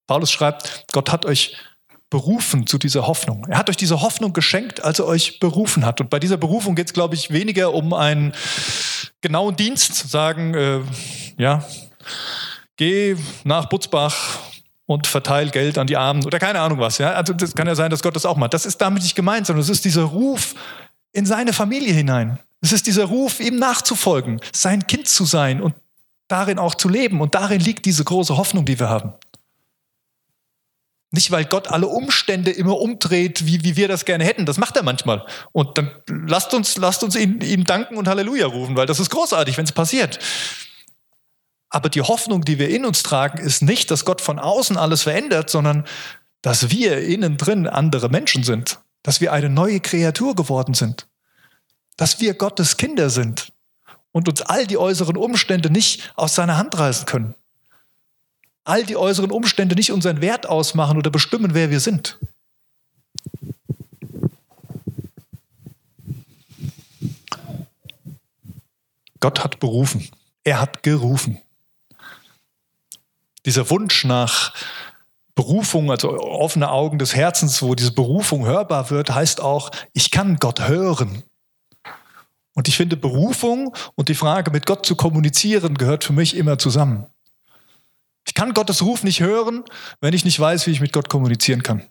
Paulus 0.07 0.31
schreibt, 0.31 0.85
Gott 0.92 1.11
hat 1.11 1.27
euch 1.27 1.57
berufen 2.09 2.66
zu 2.66 2.79
dieser 2.79 3.07
Hoffnung. 3.07 3.47
Er 3.49 3.59
hat 3.59 3.68
euch 3.68 3.77
diese 3.77 4.01
Hoffnung 4.01 4.33
geschenkt, 4.33 4.85
als 4.85 5.01
er 5.01 5.07
euch 5.07 5.40
berufen 5.40 5.85
hat. 5.85 6.01
Und 6.01 6.09
bei 6.09 6.21
dieser 6.21 6.37
Berufung 6.37 6.77
geht 6.77 6.87
es, 6.87 6.92
glaube 6.92 7.14
ich, 7.16 7.31
weniger 7.31 7.75
um 7.75 7.92
einen 7.95 8.33
genauen 9.21 9.57
Dienst, 9.57 10.11
sagen, 10.11 10.55
äh, 10.55 10.81
ja, 11.37 11.64
geh 12.77 13.16
nach 13.45 13.68
Butzbach 13.68 14.38
und 14.87 15.07
verteil 15.07 15.51
Geld 15.51 15.79
an 15.79 15.87
die 15.87 15.97
Armen 15.97 16.25
oder 16.25 16.38
keine 16.38 16.61
Ahnung 16.61 16.79
was. 16.79 16.99
Ja? 16.99 17.14
Also 17.14 17.33
das 17.33 17.55
kann 17.55 17.66
ja 17.66 17.75
sein, 17.75 17.90
dass 17.90 18.03
Gott 18.03 18.14
das 18.14 18.27
auch 18.27 18.37
macht. 18.37 18.55
Das 18.55 18.66
ist 18.66 18.81
damit 18.81 19.03
nicht 19.03 19.16
gemeint, 19.16 19.47
sondern 19.47 19.62
es 19.62 19.71
ist 19.71 19.85
dieser 19.85 20.03
Ruf 20.03 20.55
in 21.12 21.27
seine 21.27 21.53
Familie 21.53 21.92
hinein. 21.92 22.38
Es 22.61 22.72
ist 22.72 22.87
dieser 22.87 23.05
Ruf, 23.05 23.40
ihm 23.40 23.57
nachzufolgen, 23.57 24.40
sein 24.53 24.87
Kind 24.87 25.09
zu 25.09 25.25
sein 25.25 25.61
und 25.61 25.75
darin 26.29 26.59
auch 26.59 26.75
zu 26.75 26.88
leben. 26.88 27.20
Und 27.20 27.35
darin 27.35 27.61
liegt 27.61 27.85
diese 27.85 28.05
große 28.05 28.37
Hoffnung, 28.37 28.64
die 28.64 28.79
wir 28.79 28.88
haben. 28.88 29.12
Nicht, 31.11 31.31
weil 31.31 31.44
Gott 31.44 31.68
alle 31.68 31.88
Umstände 31.88 32.51
immer 32.51 32.79
umdreht, 32.79 33.44
wie, 33.44 33.62
wie 33.64 33.77
wir 33.77 33.87
das 33.87 34.07
gerne 34.07 34.25
hätten. 34.25 34.46
Das 34.46 34.57
macht 34.57 34.77
er 34.77 34.83
manchmal. 34.83 35.27
Und 35.53 35.77
dann 35.77 35.90
lasst 36.07 36.55
uns, 36.55 36.79
lasst 36.79 37.03
uns 37.05 37.16
ihm, 37.16 37.40
ihm 37.42 37.64
danken 37.64 37.96
und 37.98 38.09
Halleluja 38.09 38.46
rufen, 38.46 38.77
weil 38.77 38.87
das 38.87 38.98
ist 38.98 39.11
großartig, 39.11 39.59
wenn 39.59 39.64
es 39.64 39.72
passiert. 39.72 40.18
Aber 41.68 41.90
die 41.90 42.01
Hoffnung, 42.01 42.44
die 42.44 42.59
wir 42.59 42.70
in 42.70 42.87
uns 42.87 43.03
tragen, 43.03 43.38
ist 43.38 43.62
nicht, 43.62 43.90
dass 43.90 44.07
Gott 44.07 44.22
von 44.22 44.38
außen 44.38 44.79
alles 44.79 45.03
verändert, 45.03 45.51
sondern 45.51 45.85
dass 46.40 46.70
wir 46.70 46.98
innen 47.03 47.37
drin 47.37 47.66
andere 47.66 48.09
Menschen 48.09 48.42
sind 48.42 48.79
dass 49.03 49.21
wir 49.21 49.33
eine 49.33 49.49
neue 49.49 49.81
Kreatur 49.81 50.35
geworden 50.35 50.75
sind, 50.75 51.07
dass 51.97 52.21
wir 52.21 52.35
Gottes 52.35 52.77
Kinder 52.77 53.11
sind 53.11 53.53
und 54.12 54.29
uns 54.29 54.43
all 54.43 54.67
die 54.67 54.79
äußeren 54.79 55.17
Umstände 55.17 55.71
nicht 55.71 56.12
aus 56.17 56.35
seiner 56.35 56.57
Hand 56.57 56.79
reißen 56.79 57.07
können. 57.07 57.35
All 58.65 58.85
die 58.85 58.97
äußeren 58.97 59.33
Umstände 59.33 59.75
nicht 59.75 59.91
unseren 59.91 60.21
Wert 60.21 60.47
ausmachen 60.47 60.97
oder 60.97 61.11
bestimmen, 61.11 61.55
wer 61.55 61.71
wir 61.71 61.81
sind. 61.81 62.19
Gott 69.19 69.43
hat 69.43 69.61
berufen. 69.61 70.09
Er 70.45 70.61
hat 70.61 70.83
gerufen. 70.83 71.41
Dieser 73.47 73.71
Wunsch 73.71 74.05
nach 74.05 74.53
Berufung, 75.35 75.90
also 75.90 76.18
offene 76.18 76.71
Augen 76.71 76.99
des 76.99 77.16
Herzens, 77.16 77.62
wo 77.62 77.75
diese 77.75 77.92
Berufung 77.92 78.45
hörbar 78.45 78.90
wird, 78.90 79.14
heißt 79.14 79.40
auch, 79.40 79.71
ich 79.95 80.11
kann 80.11 80.37
Gott 80.37 80.68
hören. 80.68 81.23
Und 82.55 82.68
ich 82.68 82.77
finde, 82.77 82.97
Berufung 82.97 83.75
und 83.95 84.09
die 84.09 84.14
Frage, 84.14 84.51
mit 84.51 84.66
Gott 84.66 84.85
zu 84.85 84.95
kommunizieren, 84.95 85.79
gehört 85.79 86.05
für 86.05 86.12
mich 86.12 86.37
immer 86.37 86.59
zusammen. 86.59 87.07
Ich 88.27 88.35
kann 88.35 88.53
Gottes 88.53 88.83
Ruf 88.83 89.05
nicht 89.05 89.21
hören, 89.21 89.64
wenn 90.01 90.12
ich 90.12 90.25
nicht 90.25 90.38
weiß, 90.38 90.66
wie 90.66 90.71
ich 90.71 90.81
mit 90.81 90.92
Gott 90.92 91.09
kommunizieren 91.09 91.62
kann. 91.62 91.83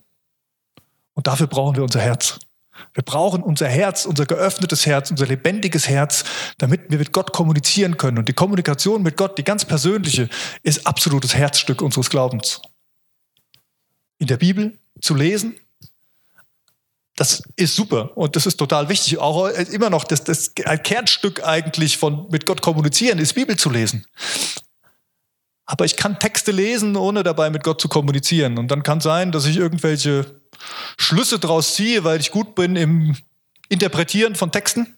Und 1.15 1.25
dafür 1.25 1.47
brauchen 1.47 1.75
wir 1.75 1.84
unser 1.84 1.99
Herz. 1.99 2.39
Wir 2.93 3.04
brauchen 3.04 3.43
unser 3.43 3.67
Herz, 3.67 4.06
unser 4.06 4.25
geöffnetes 4.25 4.86
Herz, 4.86 5.12
unser 5.12 5.25
lebendiges 5.25 5.89
Herz, 5.89 6.23
damit 6.58 6.89
wir 6.89 6.99
mit 6.99 7.12
Gott 7.12 7.34
kommunizieren 7.34 7.97
können. 7.97 8.19
Und 8.19 8.30
die 8.30 8.34
Kommunikation 8.34 9.01
mit 9.04 9.17
Gott, 9.17 9.38
die 9.38 9.43
ganz 9.43 9.65
persönliche, 9.65 10.30
ist 10.63 10.86
absolutes 10.88 11.36
Herzstück 11.36 11.82
unseres 11.82 12.10
Glaubens 12.10 12.62
in 14.21 14.27
der 14.27 14.38
Bibel 14.38 14.77
zu 15.01 15.15
lesen. 15.15 15.55
Das 17.15 17.43
ist 17.55 17.75
super 17.75 18.15
und 18.15 18.36
das 18.36 18.45
ist 18.45 18.57
total 18.57 18.88
wichtig. 18.88 19.17
Auch 19.17 19.47
immer 19.47 19.89
noch 19.89 20.03
das, 20.03 20.23
das 20.23 20.53
ein 20.63 20.81
Kernstück 20.81 21.43
eigentlich 21.43 21.97
von 21.97 22.27
mit 22.29 22.45
Gott 22.45 22.62
kommunizieren 22.62 23.19
ist 23.19 23.34
Bibel 23.34 23.57
zu 23.57 23.69
lesen. 23.69 24.05
Aber 25.65 25.86
ich 25.86 25.95
kann 25.95 26.19
Texte 26.19 26.51
lesen, 26.51 26.95
ohne 26.95 27.23
dabei 27.23 27.49
mit 27.49 27.63
Gott 27.63 27.81
zu 27.81 27.89
kommunizieren. 27.89 28.57
Und 28.57 28.69
dann 28.69 28.84
kann 28.84 29.01
sein, 29.01 29.31
dass 29.31 29.45
ich 29.45 29.57
irgendwelche 29.57 30.39
Schlüsse 30.97 31.39
daraus 31.39 31.75
ziehe, 31.75 32.03
weil 32.03 32.19
ich 32.19 32.31
gut 32.31 32.55
bin 32.55 32.75
im 32.75 33.17
Interpretieren 33.69 34.36
von 34.36 34.51
Texten. 34.51 34.97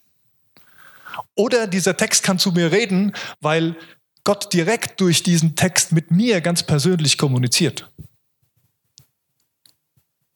Oder 1.35 1.67
dieser 1.67 1.95
Text 1.95 2.23
kann 2.23 2.39
zu 2.39 2.51
mir 2.51 2.71
reden, 2.71 3.13
weil 3.39 3.75
Gott 4.23 4.51
direkt 4.51 4.99
durch 4.99 5.23
diesen 5.23 5.55
Text 5.55 5.91
mit 5.91 6.11
mir 6.11 6.41
ganz 6.41 6.63
persönlich 6.63 7.17
kommuniziert. 7.17 7.89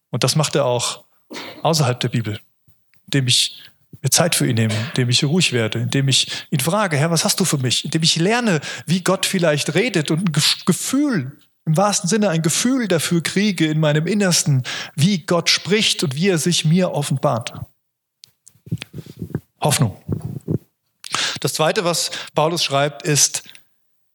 Und 0.10 0.24
das 0.24 0.36
macht 0.36 0.56
er 0.56 0.66
auch 0.66 1.04
außerhalb 1.64 2.00
der 2.00 2.10
Bibel, 2.10 2.40
indem 3.06 3.28
ich 3.28 3.62
mir 4.02 4.10
Zeit 4.10 4.36
für 4.36 4.48
ihn 4.48 4.56
nehme, 4.56 4.74
indem 4.90 5.10
ich 5.10 5.24
ruhig 5.24 5.54
werde, 5.54 5.80
indem 5.80 6.08
ich 6.08 6.46
ihn 6.52 6.60
frage, 6.60 6.98
Herr, 6.98 7.12
was 7.12 7.26
hast 7.26 7.40
du 7.40 7.46
für 7.46 7.58
mich? 7.58 7.86
Indem 7.86 8.04
ich 8.04 8.16
lerne, 8.18 8.62
wie 8.86 9.02
Gott 9.02 9.26
vielleicht 9.26 9.74
redet 9.74 10.12
und 10.12 10.30
ein 10.30 10.32
Gefühl, 10.66 11.38
im 11.66 11.76
wahrsten 11.76 12.10
Sinne 12.10 12.30
ein 12.30 12.42
Gefühl 12.42 12.88
dafür 12.88 13.22
kriege 13.22 13.68
in 13.68 13.80
meinem 13.80 14.08
Innersten, 14.08 14.64
wie 14.96 15.20
Gott 15.26 15.50
spricht 15.50 16.04
und 16.04 16.16
wie 16.16 16.30
er 16.30 16.38
sich 16.38 16.64
mir 16.64 16.92
offenbart. 16.92 17.54
Hoffnung. 19.62 20.02
Das 21.42 21.54
Zweite, 21.54 21.84
was 21.84 22.12
Paulus 22.34 22.64
schreibt, 22.64 23.04
ist 23.04 23.44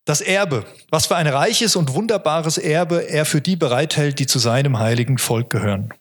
das 0.05 0.21
Erbe. 0.21 0.67
Was 0.91 1.07
für 1.07 1.17
ein 1.17 1.27
reiches 1.27 1.77
und 1.77 1.95
wunderbares 1.95 2.59
Erbe 2.59 3.09
er 3.09 3.25
für 3.25 3.41
die 3.41 3.57
bereithält, 3.57 4.19
die 4.19 4.27
zu 4.27 4.39
seinem 4.39 4.79
heiligen 4.79 5.19
Volk 5.19 5.51
gehören. 5.51 5.95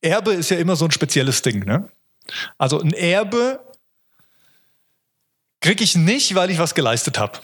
Erbe 0.00 0.32
ist 0.32 0.50
ja 0.50 0.58
immer 0.58 0.76
so 0.76 0.86
ein 0.86 0.90
spezielles 0.90 1.42
Ding. 1.42 1.64
Ne? 1.64 1.88
Also 2.58 2.80
ein 2.80 2.92
Erbe 2.92 3.60
kriege 5.60 5.84
ich 5.84 5.94
nicht, 5.94 6.34
weil 6.34 6.50
ich 6.50 6.58
was 6.58 6.74
geleistet 6.74 7.18
habe. 7.18 7.38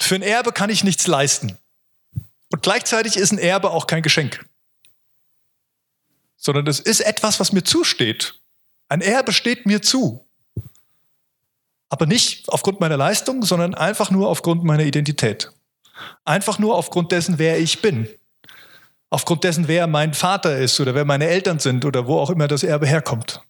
Für 0.00 0.14
ein 0.14 0.22
Erbe 0.22 0.52
kann 0.52 0.70
ich 0.70 0.84
nichts 0.84 1.06
leisten. 1.06 1.58
Und 2.52 2.62
gleichzeitig 2.62 3.16
ist 3.16 3.32
ein 3.32 3.38
Erbe 3.38 3.70
auch 3.70 3.86
kein 3.86 4.02
Geschenk, 4.02 4.44
sondern 6.36 6.66
es 6.66 6.80
ist 6.80 7.00
etwas, 7.00 7.38
was 7.38 7.52
mir 7.52 7.62
zusteht. 7.62 8.40
Ein 8.88 9.02
Erbe 9.02 9.32
steht 9.32 9.66
mir 9.66 9.82
zu. 9.82 10.26
Aber 11.90 12.06
nicht 12.06 12.48
aufgrund 12.48 12.80
meiner 12.80 12.96
Leistung, 12.96 13.42
sondern 13.42 13.74
einfach 13.74 14.10
nur 14.10 14.28
aufgrund 14.28 14.64
meiner 14.64 14.84
Identität. 14.84 15.52
Einfach 16.24 16.58
nur 16.58 16.76
aufgrund 16.76 17.12
dessen, 17.12 17.38
wer 17.38 17.58
ich 17.58 17.82
bin. 17.82 18.08
Aufgrund 19.10 19.44
dessen, 19.44 19.68
wer 19.68 19.86
mein 19.88 20.14
Vater 20.14 20.56
ist 20.56 20.78
oder 20.80 20.94
wer 20.94 21.04
meine 21.04 21.26
Eltern 21.26 21.58
sind 21.58 21.84
oder 21.84 22.06
wo 22.06 22.18
auch 22.18 22.30
immer 22.30 22.46
das 22.46 22.62
Erbe 22.62 22.86
herkommt. 22.86 23.42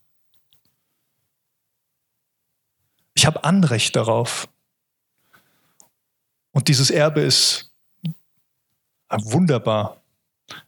Ich 3.14 3.26
habe 3.26 3.44
Anrecht 3.44 3.94
darauf. 3.94 4.48
Und 6.52 6.68
dieses 6.68 6.90
Erbe 6.90 7.20
ist 7.20 7.70
wunderbar, 9.10 10.02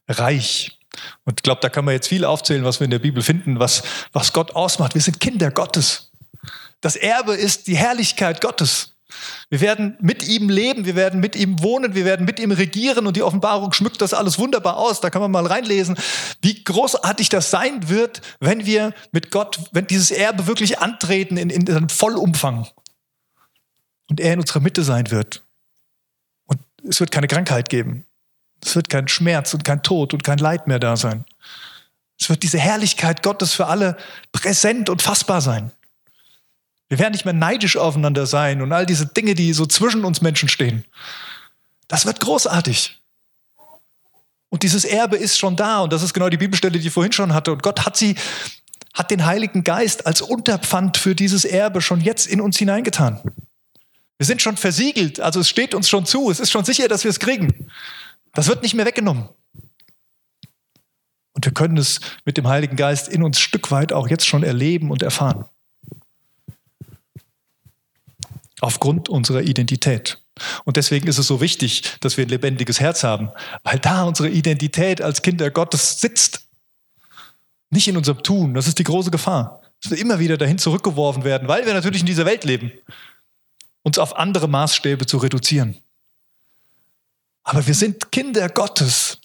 reich. 0.07 0.79
Und 1.25 1.41
ich 1.41 1.43
glaube, 1.43 1.63
da 1.63 1.71
kann 1.71 1.87
man 1.87 1.95
jetzt 1.95 2.09
viel 2.09 2.27
aufzählen, 2.27 2.65
was 2.65 2.81
wir 2.81 2.85
in 2.85 2.91
der 2.91 2.99
Bibel 2.99 3.23
finden, 3.23 3.59
was, 3.59 3.83
was 4.13 4.35
Gott 4.35 4.55
ausmacht. 4.55 4.95
Wir 4.95 5.01
sind 5.01 5.21
Kinder 5.21 5.51
Gottes. 5.51 6.12
Das 6.83 6.97
Erbe 6.97 7.35
ist 7.35 7.69
die 7.69 7.77
Herrlichkeit 7.77 8.43
Gottes. 8.43 8.93
Wir 9.51 9.61
werden 9.61 9.97
mit 10.01 10.27
ihm 10.27 10.49
leben, 10.49 10.85
wir 10.85 10.97
werden 10.97 11.21
mit 11.21 11.37
ihm 11.37 11.63
wohnen, 11.63 11.95
wir 11.95 12.05
werden 12.05 12.27
mit 12.27 12.41
ihm 12.41 12.51
regieren 12.51 13.07
und 13.07 13.17
die 13.17 13.23
Offenbarung 13.23 13.73
schmückt 13.73 14.01
das 14.01 14.15
alles 14.15 14.39
wunderbar 14.39 14.77
aus. 14.77 15.01
Da 15.01 15.11
kann 15.11 15.23
man 15.23 15.31
mal 15.31 15.47
reinlesen, 15.47 15.97
wie 16.41 16.65
großartig 16.65 17.29
das 17.29 17.51
sein 17.51 17.89
wird, 17.89 18.21
wenn 18.41 18.67
wir 18.67 18.93
mit 19.13 19.31
Gott, 19.31 19.61
wenn 19.73 19.87
dieses 19.87 20.11
Erbe 20.11 20.47
wirklich 20.47 20.81
antreten 20.81 21.37
in, 21.37 21.51
in 21.51 21.67
seinem 21.67 21.89
Vollumfang 21.89 22.67
und 24.09 24.21
er 24.21 24.35
in 24.35 24.41
unserer 24.41 24.61
Mitte 24.61 24.83
sein 24.83 25.11
wird. 25.11 25.43
Und 26.47 26.61
es 26.89 26.99
wird 26.99 27.11
keine 27.11 27.29
Krankheit 27.29 27.69
geben. 27.69 28.07
Es 28.65 28.75
wird 28.75 28.89
kein 28.89 29.09
Schmerz 29.09 29.55
und 29.55 29.65
kein 29.65 29.83
Tod 29.83 30.15
und 30.15 30.25
kein 30.25 30.39
Leid 30.39 30.67
mehr 30.67 30.79
da 30.79 30.97
sein. 30.97 31.25
Es 32.19 32.29
wird 32.29 32.43
diese 32.43 32.59
Herrlichkeit 32.59 33.23
Gottes 33.23 33.53
für 33.53 33.67
alle 33.67 33.97
präsent 34.33 34.89
und 34.89 35.03
fassbar 35.03 35.41
sein. 35.41 35.71
Wir 36.93 36.99
werden 36.99 37.13
nicht 37.13 37.25
mehr 37.25 37.33
neidisch 37.33 37.79
aufeinander 37.79 38.27
sein 38.27 38.61
und 38.61 38.71
all 38.71 38.85
diese 38.85 39.07
Dinge, 39.07 39.35
die 39.35 39.55
so 39.55 39.65
zwischen 39.65 40.05
uns 40.05 40.21
Menschen 40.21 40.51
stehen. 40.51 40.85
Das 41.89 42.05
wird 42.05 42.21
großartig. 42.21 43.01
Und 44.51 44.63
dieses 44.63 44.85
Erbe 44.85 45.17
ist 45.17 45.39
schon 45.39 45.57
da 45.57 45.81
und 45.81 45.91
das 45.91 46.03
ist 46.03 46.13
genau 46.13 46.29
die 46.29 46.37
Bibelstelle, 46.37 46.79
die 46.79 46.87
ich 46.87 46.93
vorhin 46.93 47.13
schon 47.13 47.33
hatte. 47.33 47.51
Und 47.51 47.63
Gott 47.63 47.87
hat 47.87 47.97
sie, 47.97 48.15
hat 48.93 49.11
den 49.11 49.25
Heiligen 49.25 49.65
Geist 49.65 50.05
als 50.05 50.21
Unterpfand 50.21 50.99
für 50.99 51.15
dieses 51.15 51.47
Erbe 51.47 51.81
schon 51.81 52.03
jetzt 52.03 52.27
in 52.27 52.43
uns 52.43 52.59
hineingetan. 52.59 53.23
Wir 54.19 54.27
sind 54.27 54.43
schon 54.43 54.59
versiegelt, 54.59 55.19
also 55.19 55.41
es 55.41 55.49
steht 55.49 55.75
uns 55.75 55.89
schon 55.89 56.05
zu, 56.05 56.31
es 56.31 56.41
ist 56.41 56.51
schon 56.51 56.67
sicher, 56.67 56.89
dass 56.89 57.05
wir 57.05 57.11
es 57.11 57.21
kriegen. 57.21 57.71
Das 58.35 58.49
wird 58.49 58.63
nicht 58.63 58.75
mehr 58.75 58.85
weggenommen. 58.85 59.31
Und 61.33 61.47
wir 61.47 61.55
können 61.55 61.79
es 61.79 62.01
mit 62.27 62.37
dem 62.37 62.49
Heiligen 62.49 62.77
Geist 62.77 63.09
in 63.09 63.23
uns 63.23 63.41
Stück 63.41 63.71
weit 63.71 63.95
auch 63.95 64.09
jetzt 64.09 64.27
schon 64.27 64.43
erleben 64.43 64.91
und 64.91 65.03
erfahren 65.03 65.47
aufgrund 68.63 69.09
unserer 69.09 69.43
Identität. 69.43 70.23
Und 70.65 70.77
deswegen 70.77 71.09
ist 71.09 71.19
es 71.19 71.27
so 71.27 71.41
wichtig, 71.41 71.83
dass 72.01 72.17
wir 72.17 72.25
ein 72.25 72.31
lebendiges 72.31 72.81
Herz 72.81 73.03
haben, 73.03 73.31
weil 73.65 73.79
da 73.79 74.05
unsere 74.05 74.31
Identität 74.31 75.03
als 75.03 75.21
Kinder 75.23 75.51
Gottes 75.51 76.01
sitzt. 76.01 76.47
Nicht 77.71 77.89
in 77.89 77.97
unserem 77.97 78.23
Tun. 78.23 78.55
Das 78.55 78.69
ist 78.69 78.79
die 78.79 78.85
große 78.85 79.11
Gefahr. 79.11 79.61
Dass 79.83 79.91
wir 79.91 79.99
immer 79.99 80.21
wieder 80.21 80.39
dahin 80.39 80.59
zurückgeworfen 80.59 81.25
werden, 81.25 81.49
weil 81.49 81.67
wir 81.67 81.75
natürlich 81.75 82.01
in 82.01 82.07
dieser 82.07 82.25
Welt 82.25 82.45
leben, 82.45 82.71
uns 83.83 83.99
auf 83.99 84.17
andere 84.17 84.49
Maßstäbe 84.49 85.07
zu 85.07 85.19
reduzieren. 85.19 85.77
Aber 87.43 87.67
wir 87.67 87.75
sind 87.75 88.13
Kinder 88.13 88.49
Gottes. 88.49 89.19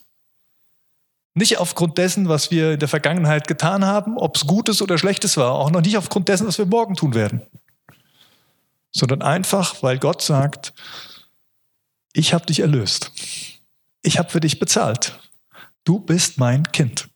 Nicht 1.34 1.58
aufgrund 1.58 1.96
dessen, 1.96 2.28
was 2.28 2.50
wir 2.50 2.72
in 2.72 2.80
der 2.80 2.88
Vergangenheit 2.88 3.46
getan 3.46 3.84
haben, 3.84 4.18
ob 4.18 4.34
es 4.34 4.46
Gutes 4.46 4.82
oder 4.82 4.98
Schlechtes 4.98 5.36
war, 5.36 5.52
auch 5.52 5.70
noch 5.70 5.82
nicht 5.82 5.96
aufgrund 5.96 6.28
dessen, 6.28 6.48
was 6.48 6.58
wir 6.58 6.66
morgen 6.66 6.96
tun 6.96 7.14
werden 7.14 7.42
sondern 8.90 9.22
einfach, 9.22 9.82
weil 9.82 9.98
Gott 9.98 10.22
sagt, 10.22 10.72
ich 12.12 12.32
habe 12.34 12.46
dich 12.46 12.60
erlöst. 12.60 13.12
Ich 14.02 14.18
habe 14.18 14.30
für 14.30 14.40
dich 14.40 14.58
bezahlt. 14.58 15.18
Du 15.84 15.98
bist 15.98 16.38
mein 16.38 16.64
Kind. 16.72 17.08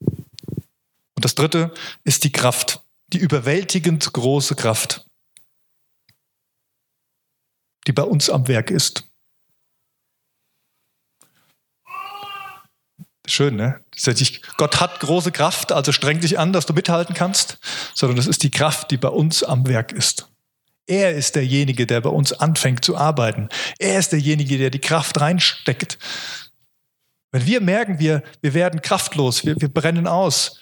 Und 0.00 1.24
das 1.24 1.34
Dritte 1.34 1.72
ist 2.04 2.24
die 2.24 2.32
Kraft, 2.32 2.82
die 3.08 3.18
überwältigend 3.18 4.12
große 4.12 4.54
Kraft, 4.54 5.06
die 7.86 7.92
bei 7.92 8.02
uns 8.02 8.28
am 8.28 8.48
Werk 8.48 8.70
ist. 8.70 9.08
Schön, 13.26 13.56
ne? 13.56 13.80
Gott 14.56 14.80
hat 14.80 15.00
große 15.00 15.32
Kraft, 15.32 15.72
also 15.72 15.92
streng 15.92 16.20
dich 16.20 16.38
an, 16.38 16.52
dass 16.52 16.66
du 16.66 16.72
mithalten 16.72 17.14
kannst, 17.14 17.58
sondern 17.94 18.18
es 18.18 18.26
ist 18.26 18.42
die 18.42 18.50
Kraft, 18.50 18.90
die 18.90 18.96
bei 18.96 19.08
uns 19.08 19.42
am 19.42 19.66
Werk 19.66 19.92
ist. 19.92 20.28
Er 20.86 21.14
ist 21.14 21.34
derjenige, 21.34 21.86
der 21.86 22.00
bei 22.00 22.10
uns 22.10 22.32
anfängt 22.32 22.84
zu 22.84 22.96
arbeiten. 22.96 23.48
Er 23.78 23.98
ist 23.98 24.12
derjenige, 24.12 24.56
der 24.58 24.70
die 24.70 24.78
Kraft 24.78 25.20
reinsteckt. 25.20 25.98
Wenn 27.32 27.44
wir 27.44 27.60
merken, 27.60 27.98
wir, 27.98 28.22
wir 28.40 28.54
werden 28.54 28.80
kraftlos, 28.80 29.44
wir, 29.44 29.60
wir 29.60 29.68
brennen 29.68 30.06
aus, 30.06 30.60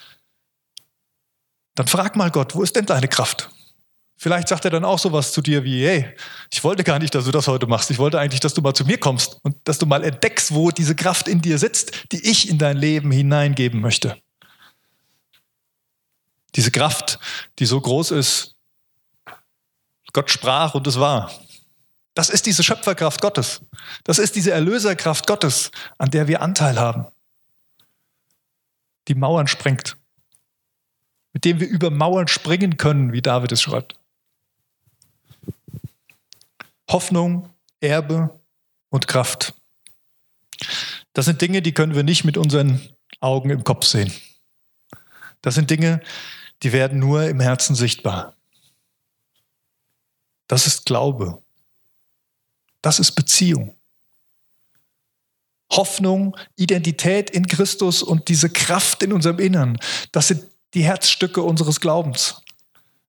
dann 1.74 1.86
frag 1.86 2.16
mal 2.16 2.30
Gott, 2.30 2.54
wo 2.54 2.62
ist 2.62 2.76
denn 2.76 2.86
deine 2.86 3.08
Kraft? 3.08 3.50
Vielleicht 4.24 4.48
sagt 4.48 4.64
er 4.64 4.70
dann 4.70 4.86
auch 4.86 4.98
sowas 4.98 5.32
zu 5.32 5.42
dir 5.42 5.64
wie, 5.64 5.86
hey, 5.86 6.16
ich 6.50 6.64
wollte 6.64 6.82
gar 6.82 6.98
nicht, 6.98 7.14
dass 7.14 7.26
du 7.26 7.30
das 7.30 7.46
heute 7.46 7.66
machst. 7.66 7.90
Ich 7.90 7.98
wollte 7.98 8.18
eigentlich, 8.18 8.40
dass 8.40 8.54
du 8.54 8.62
mal 8.62 8.72
zu 8.72 8.86
mir 8.86 8.96
kommst 8.96 9.38
und 9.42 9.54
dass 9.64 9.76
du 9.76 9.84
mal 9.84 10.02
entdeckst, 10.02 10.54
wo 10.54 10.70
diese 10.70 10.96
Kraft 10.96 11.28
in 11.28 11.42
dir 11.42 11.58
sitzt, 11.58 12.10
die 12.10 12.26
ich 12.26 12.48
in 12.48 12.56
dein 12.56 12.78
Leben 12.78 13.10
hineingeben 13.10 13.82
möchte. 13.82 14.16
Diese 16.54 16.70
Kraft, 16.70 17.18
die 17.58 17.66
so 17.66 17.78
groß 17.78 18.12
ist, 18.12 18.54
Gott 20.14 20.30
sprach 20.30 20.74
und 20.74 20.86
es 20.86 20.98
war. 20.98 21.30
Das 22.14 22.30
ist 22.30 22.46
diese 22.46 22.62
Schöpferkraft 22.62 23.20
Gottes. 23.20 23.60
Das 24.04 24.18
ist 24.18 24.36
diese 24.36 24.52
Erlöserkraft 24.52 25.26
Gottes, 25.26 25.70
an 25.98 26.10
der 26.10 26.28
wir 26.28 26.40
Anteil 26.40 26.80
haben. 26.80 27.08
Die 29.06 29.16
Mauern 29.16 29.48
sprengt. 29.48 29.98
Mit 31.34 31.44
dem 31.44 31.60
wir 31.60 31.68
über 31.68 31.90
Mauern 31.90 32.26
springen 32.26 32.78
können, 32.78 33.12
wie 33.12 33.20
David 33.20 33.52
es 33.52 33.60
schreibt. 33.60 33.96
Hoffnung, 36.94 37.50
Erbe 37.80 38.40
und 38.88 39.08
Kraft. 39.08 39.52
Das 41.12 41.24
sind 41.24 41.42
Dinge, 41.42 41.60
die 41.60 41.74
können 41.74 41.96
wir 41.96 42.04
nicht 42.04 42.22
mit 42.22 42.36
unseren 42.36 42.88
Augen 43.18 43.50
im 43.50 43.64
Kopf 43.64 43.84
sehen. 43.84 44.12
Das 45.42 45.56
sind 45.56 45.70
Dinge, 45.70 46.00
die 46.62 46.72
werden 46.72 47.00
nur 47.00 47.24
im 47.24 47.40
Herzen 47.40 47.74
sichtbar. 47.74 48.36
Das 50.46 50.68
ist 50.68 50.86
Glaube. 50.86 51.42
Das 52.80 53.00
ist 53.00 53.10
Beziehung. 53.16 53.74
Hoffnung, 55.72 56.36
Identität 56.54 57.28
in 57.28 57.48
Christus 57.48 58.04
und 58.04 58.28
diese 58.28 58.50
Kraft 58.50 59.02
in 59.02 59.12
unserem 59.12 59.40
Innern, 59.40 59.80
das 60.12 60.28
sind 60.28 60.44
die 60.74 60.84
Herzstücke 60.84 61.42
unseres 61.42 61.80
Glaubens. 61.80 62.40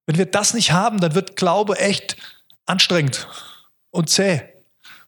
Wenn 0.07 0.17
wir 0.17 0.25
das 0.25 0.55
nicht 0.55 0.71
haben, 0.71 0.99
dann 0.99 1.13
wird 1.13 1.35
Glaube 1.35 1.77
echt 1.77 2.17
anstrengend 2.65 3.27
und 3.95 4.09
zäh. 4.09 4.41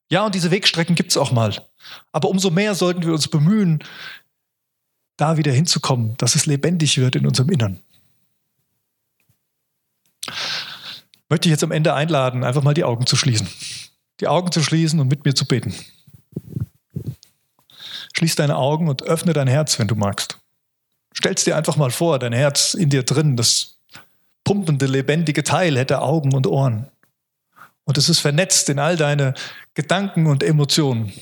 Ja, 0.10 0.26
und 0.26 0.36
diese 0.36 0.52
Wegstrecken 0.52 0.96
gibt 0.96 1.12
es 1.12 1.18
auch 1.18 1.32
mal. 1.32 1.54
Aber 2.12 2.30
umso 2.30 2.50
mehr 2.50 2.76
sollten 2.76 3.04
wir 3.04 3.14
uns 3.14 3.28
bemühen, 3.28 3.84
da 5.18 5.38
wieder 5.38 5.52
hinzukommen, 5.52 6.16
dass 6.18 6.36
es 6.36 6.46
lebendig 6.46 6.98
wird 6.98 7.16
in 7.16 7.26
unserem 7.26 7.50
Innern. 7.50 7.82
Möchte 11.30 11.50
ich 11.50 11.52
jetzt 11.52 11.64
am 11.64 11.72
Ende 11.72 11.94
einladen, 11.94 12.44
einfach 12.44 12.64
mal 12.64 12.74
die 12.74 12.84
Augen 12.84 13.06
zu 13.06 13.16
schließen. 13.16 13.48
Die 14.20 14.28
Augen 14.28 14.52
zu 14.52 14.64
schließen 14.64 15.00
und 15.00 15.08
mit 15.08 15.26
mir 15.26 15.36
zu 15.36 15.46
beten. 15.46 15.74
Schließ 18.14 18.36
deine 18.36 18.56
Augen 18.56 18.88
und 18.88 19.04
öffne 19.04 19.34
dein 19.34 19.48
Herz, 19.48 19.78
wenn 19.78 19.88
du 19.88 19.96
magst. 19.96 20.40
Stell's 21.14 21.44
dir 21.44 21.58
einfach 21.58 21.76
mal 21.76 21.92
vor, 21.92 22.20
dein 22.20 22.34
Herz 22.34 22.74
in 22.74 22.90
dir 22.90 23.04
drin, 23.04 23.36
das 23.36 23.78
pumpende, 24.44 24.86
lebendige 24.86 25.44
Teil 25.44 25.78
hätte 25.78 26.02
Augen 26.02 26.34
und 26.34 26.48
Ohren. 26.48 26.90
Und 27.88 27.98
es 27.98 28.10
ist 28.10 28.20
vernetzt 28.20 28.68
in 28.68 28.80
all 28.80 28.98
deine 28.98 29.34
Gedanken 29.74 30.28
und 30.28 30.44
Emotionen. 30.44 31.14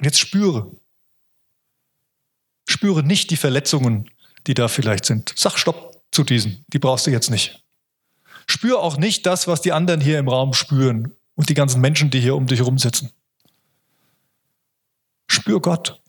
Jetzt 0.00 0.18
spüre. 0.18 0.74
Spüre 2.66 3.02
nicht 3.02 3.30
die 3.30 3.36
Verletzungen, 3.36 4.10
die 4.46 4.54
da 4.54 4.66
vielleicht 4.66 5.04
sind. 5.04 5.34
Sag 5.36 5.58
Stopp 5.58 6.02
zu 6.10 6.24
diesen. 6.24 6.64
Die 6.68 6.78
brauchst 6.78 7.06
du 7.06 7.10
jetzt 7.10 7.30
nicht. 7.30 7.62
Spür 8.46 8.80
auch 8.80 8.96
nicht 8.96 9.26
das, 9.26 9.46
was 9.46 9.60
die 9.60 9.72
anderen 9.72 10.00
hier 10.00 10.18
im 10.18 10.26
Raum 10.26 10.54
spüren 10.54 11.14
und 11.34 11.50
die 11.50 11.54
ganzen 11.54 11.82
Menschen, 11.82 12.08
die 12.08 12.20
hier 12.20 12.34
um 12.34 12.46
dich 12.46 12.60
herum 12.60 12.78
sitzen. 12.78 13.12
Spür 15.30 15.60
Gott. 15.60 16.00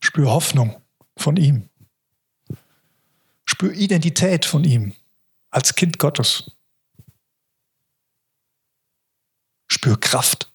Spür 0.00 0.30
Hoffnung 0.30 0.82
von 1.16 1.38
ihm. 1.38 1.70
Spür 3.54 3.72
Identität 3.72 4.44
von 4.46 4.64
ihm 4.64 4.94
als 5.52 5.76
Kind 5.76 6.00
Gottes. 6.00 6.50
Spür 9.68 9.96
Kraft. 10.00 10.52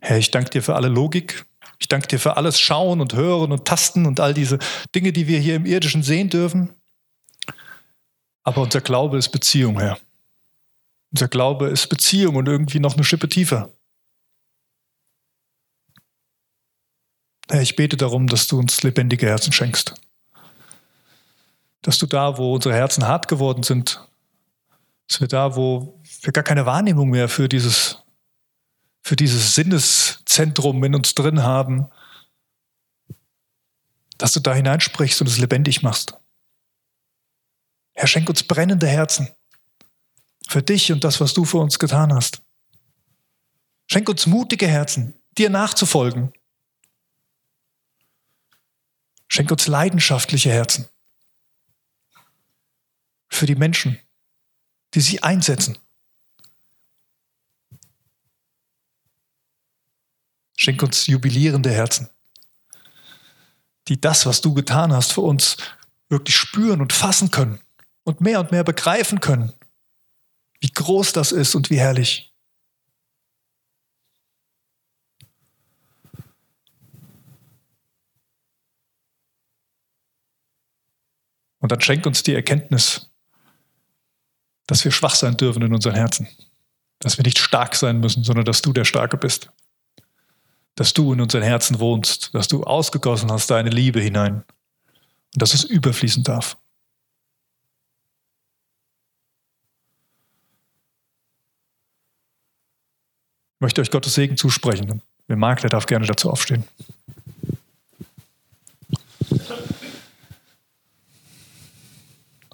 Herr, 0.00 0.18
ich 0.18 0.30
danke 0.30 0.50
dir 0.50 0.62
für 0.62 0.76
alle 0.76 0.86
Logik. 0.86 1.44
Ich 1.80 1.88
danke 1.88 2.06
dir 2.06 2.20
für 2.20 2.36
alles 2.36 2.60
Schauen 2.60 3.00
und 3.00 3.14
Hören 3.14 3.50
und 3.50 3.64
Tasten 3.64 4.06
und 4.06 4.20
all 4.20 4.32
diese 4.32 4.60
Dinge, 4.94 5.12
die 5.12 5.26
wir 5.26 5.40
hier 5.40 5.56
im 5.56 5.66
irdischen 5.66 6.04
sehen 6.04 6.30
dürfen. 6.30 6.72
Aber 8.44 8.62
unser 8.62 8.80
Glaube 8.80 9.18
ist 9.18 9.30
Beziehung, 9.30 9.80
Herr. 9.80 9.98
Unser 11.10 11.28
Glaube 11.28 11.68
ist 11.68 11.88
Beziehung 11.88 12.36
und 12.36 12.48
irgendwie 12.48 12.80
noch 12.80 12.94
eine 12.94 13.04
Schippe 13.04 13.28
tiefer. 13.28 13.72
Herr, 17.50 17.62
ich 17.62 17.76
bete 17.76 17.96
darum, 17.96 18.26
dass 18.26 18.46
du 18.46 18.58
uns 18.58 18.82
lebendige 18.82 19.26
Herzen 19.26 19.52
schenkst. 19.52 19.94
Dass 21.80 21.98
du 21.98 22.06
da, 22.06 22.36
wo 22.36 22.54
unsere 22.54 22.74
Herzen 22.74 23.06
hart 23.06 23.26
geworden 23.28 23.62
sind, 23.62 24.06
dass 25.08 25.20
wir 25.20 25.28
da, 25.28 25.56
wo 25.56 25.98
wir 26.20 26.32
gar 26.32 26.44
keine 26.44 26.66
Wahrnehmung 26.66 27.08
mehr 27.08 27.30
für 27.30 27.48
dieses, 27.48 28.02
für 29.00 29.16
dieses 29.16 29.54
Sinneszentrum 29.54 30.84
in 30.84 30.94
uns 30.94 31.14
drin 31.14 31.42
haben, 31.42 31.88
dass 34.18 34.32
du 34.32 34.40
da 34.40 34.52
hineinsprichst 34.52 35.20
und 35.22 35.28
es 35.28 35.38
lebendig 35.38 35.82
machst. 35.82 36.18
Herr, 37.94 38.06
schenk 38.06 38.28
uns 38.28 38.42
brennende 38.42 38.86
Herzen 38.86 39.28
für 40.48 40.62
dich 40.62 40.90
und 40.90 41.04
das, 41.04 41.20
was 41.20 41.34
du 41.34 41.44
für 41.44 41.58
uns 41.58 41.78
getan 41.78 42.12
hast. 42.12 42.40
Schenk 43.86 44.08
uns 44.08 44.26
mutige 44.26 44.66
Herzen, 44.66 45.14
dir 45.36 45.50
nachzufolgen. 45.50 46.32
Schenk 49.28 49.50
uns 49.50 49.66
leidenschaftliche 49.66 50.50
Herzen 50.50 50.88
für 53.28 53.44
die 53.44 53.56
Menschen, 53.56 54.00
die 54.94 55.00
sich 55.02 55.22
einsetzen. 55.22 55.76
Schenk 60.56 60.82
uns 60.82 61.06
jubilierende 61.06 61.70
Herzen, 61.70 62.08
die 63.88 64.00
das, 64.00 64.24
was 64.24 64.40
du 64.40 64.54
getan 64.54 64.94
hast, 64.94 65.12
für 65.12 65.20
uns 65.20 65.58
wirklich 66.08 66.36
spüren 66.36 66.80
und 66.80 66.94
fassen 66.94 67.30
können 67.30 67.60
und 68.04 68.22
mehr 68.22 68.40
und 68.40 68.50
mehr 68.50 68.64
begreifen 68.64 69.20
können 69.20 69.52
wie 70.60 70.70
groß 70.70 71.12
das 71.12 71.32
ist 71.32 71.54
und 71.54 71.70
wie 71.70 71.78
herrlich. 71.78 72.28
Und 81.60 81.72
dann 81.72 81.80
schenk 81.80 82.06
uns 82.06 82.22
die 82.22 82.34
Erkenntnis, 82.34 83.10
dass 84.66 84.84
wir 84.84 84.92
schwach 84.92 85.14
sein 85.14 85.36
dürfen 85.36 85.62
in 85.62 85.74
unseren 85.74 85.94
Herzen. 85.94 86.28
Dass 87.00 87.16
wir 87.16 87.24
nicht 87.24 87.38
stark 87.38 87.74
sein 87.74 88.00
müssen, 88.00 88.24
sondern 88.24 88.44
dass 88.44 88.62
du 88.62 88.72
der 88.72 88.84
Starke 88.84 89.16
bist. 89.16 89.50
Dass 90.74 90.94
du 90.94 91.12
in 91.12 91.20
unseren 91.20 91.42
Herzen 91.42 91.80
wohnst, 91.80 92.32
dass 92.34 92.48
du 92.48 92.62
ausgegossen 92.64 93.30
hast 93.30 93.50
deine 93.50 93.70
Liebe 93.70 94.00
hinein 94.00 94.44
und 95.34 95.42
dass 95.42 95.54
es 95.54 95.64
überfließen 95.64 96.22
darf. 96.22 96.56
Möchte 103.60 103.80
euch 103.80 103.90
Gottes 103.90 104.14
Segen 104.14 104.36
zusprechen. 104.36 105.02
Wer 105.26 105.36
mag, 105.36 105.60
der 105.60 105.70
darf 105.70 105.86
gerne 105.86 106.06
dazu 106.06 106.30
aufstehen. 106.30 106.64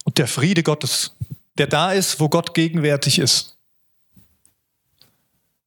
Und 0.05 0.19
der 0.19 0.27
Friede 0.27 0.63
Gottes, 0.63 1.13
der 1.57 1.67
da 1.67 1.93
ist, 1.93 2.21
wo 2.21 2.29
Gott 2.29 2.55
gegenwärtig 2.55 3.19
ist. 3.19 3.57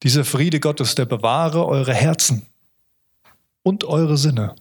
Dieser 0.04 0.26
Friede 0.26 0.60
Gottes, 0.60 0.96
der 0.96 1.06
bewahre 1.06 1.66
eure 1.66 1.94
Herzen 1.94 2.46
und 3.64 3.84
eure 3.84 4.18
Sinne, 4.18 4.56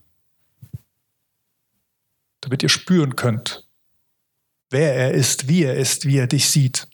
damit 2.41 2.63
ihr 2.63 2.69
spüren 2.69 3.17
könnt, 3.17 3.65
wer 4.71 4.95
er 4.95 5.13
ist, 5.13 5.49
wie 5.49 5.65
er 5.65 5.77
ist, 5.77 6.07
wie 6.07 6.19
er 6.19 6.27
dich 6.27 6.49
sieht 6.49 6.89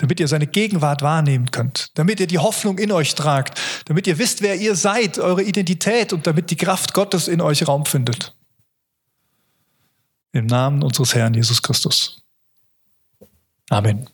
damit 0.00 0.18
ihr 0.18 0.28
seine 0.28 0.46
Gegenwart 0.46 1.02
wahrnehmen 1.02 1.50
könnt, 1.50 1.90
damit 1.98 2.20
ihr 2.20 2.26
die 2.26 2.38
Hoffnung 2.38 2.78
in 2.78 2.90
euch 2.90 3.14
tragt, 3.14 3.60
damit 3.84 4.06
ihr 4.06 4.18
wisst, 4.18 4.40
wer 4.40 4.56
ihr 4.56 4.74
seid, 4.74 5.18
eure 5.18 5.42
Identität 5.42 6.14
und 6.14 6.26
damit 6.26 6.50
die 6.50 6.56
Kraft 6.56 6.94
Gottes 6.94 7.28
in 7.28 7.42
euch 7.42 7.68
Raum 7.68 7.84
findet. 7.84 8.34
Im 10.32 10.46
Namen 10.46 10.82
unseres 10.82 11.14
Herrn 11.14 11.34
Jesus 11.34 11.60
Christus. 11.60 12.22
Amen. 13.68 14.08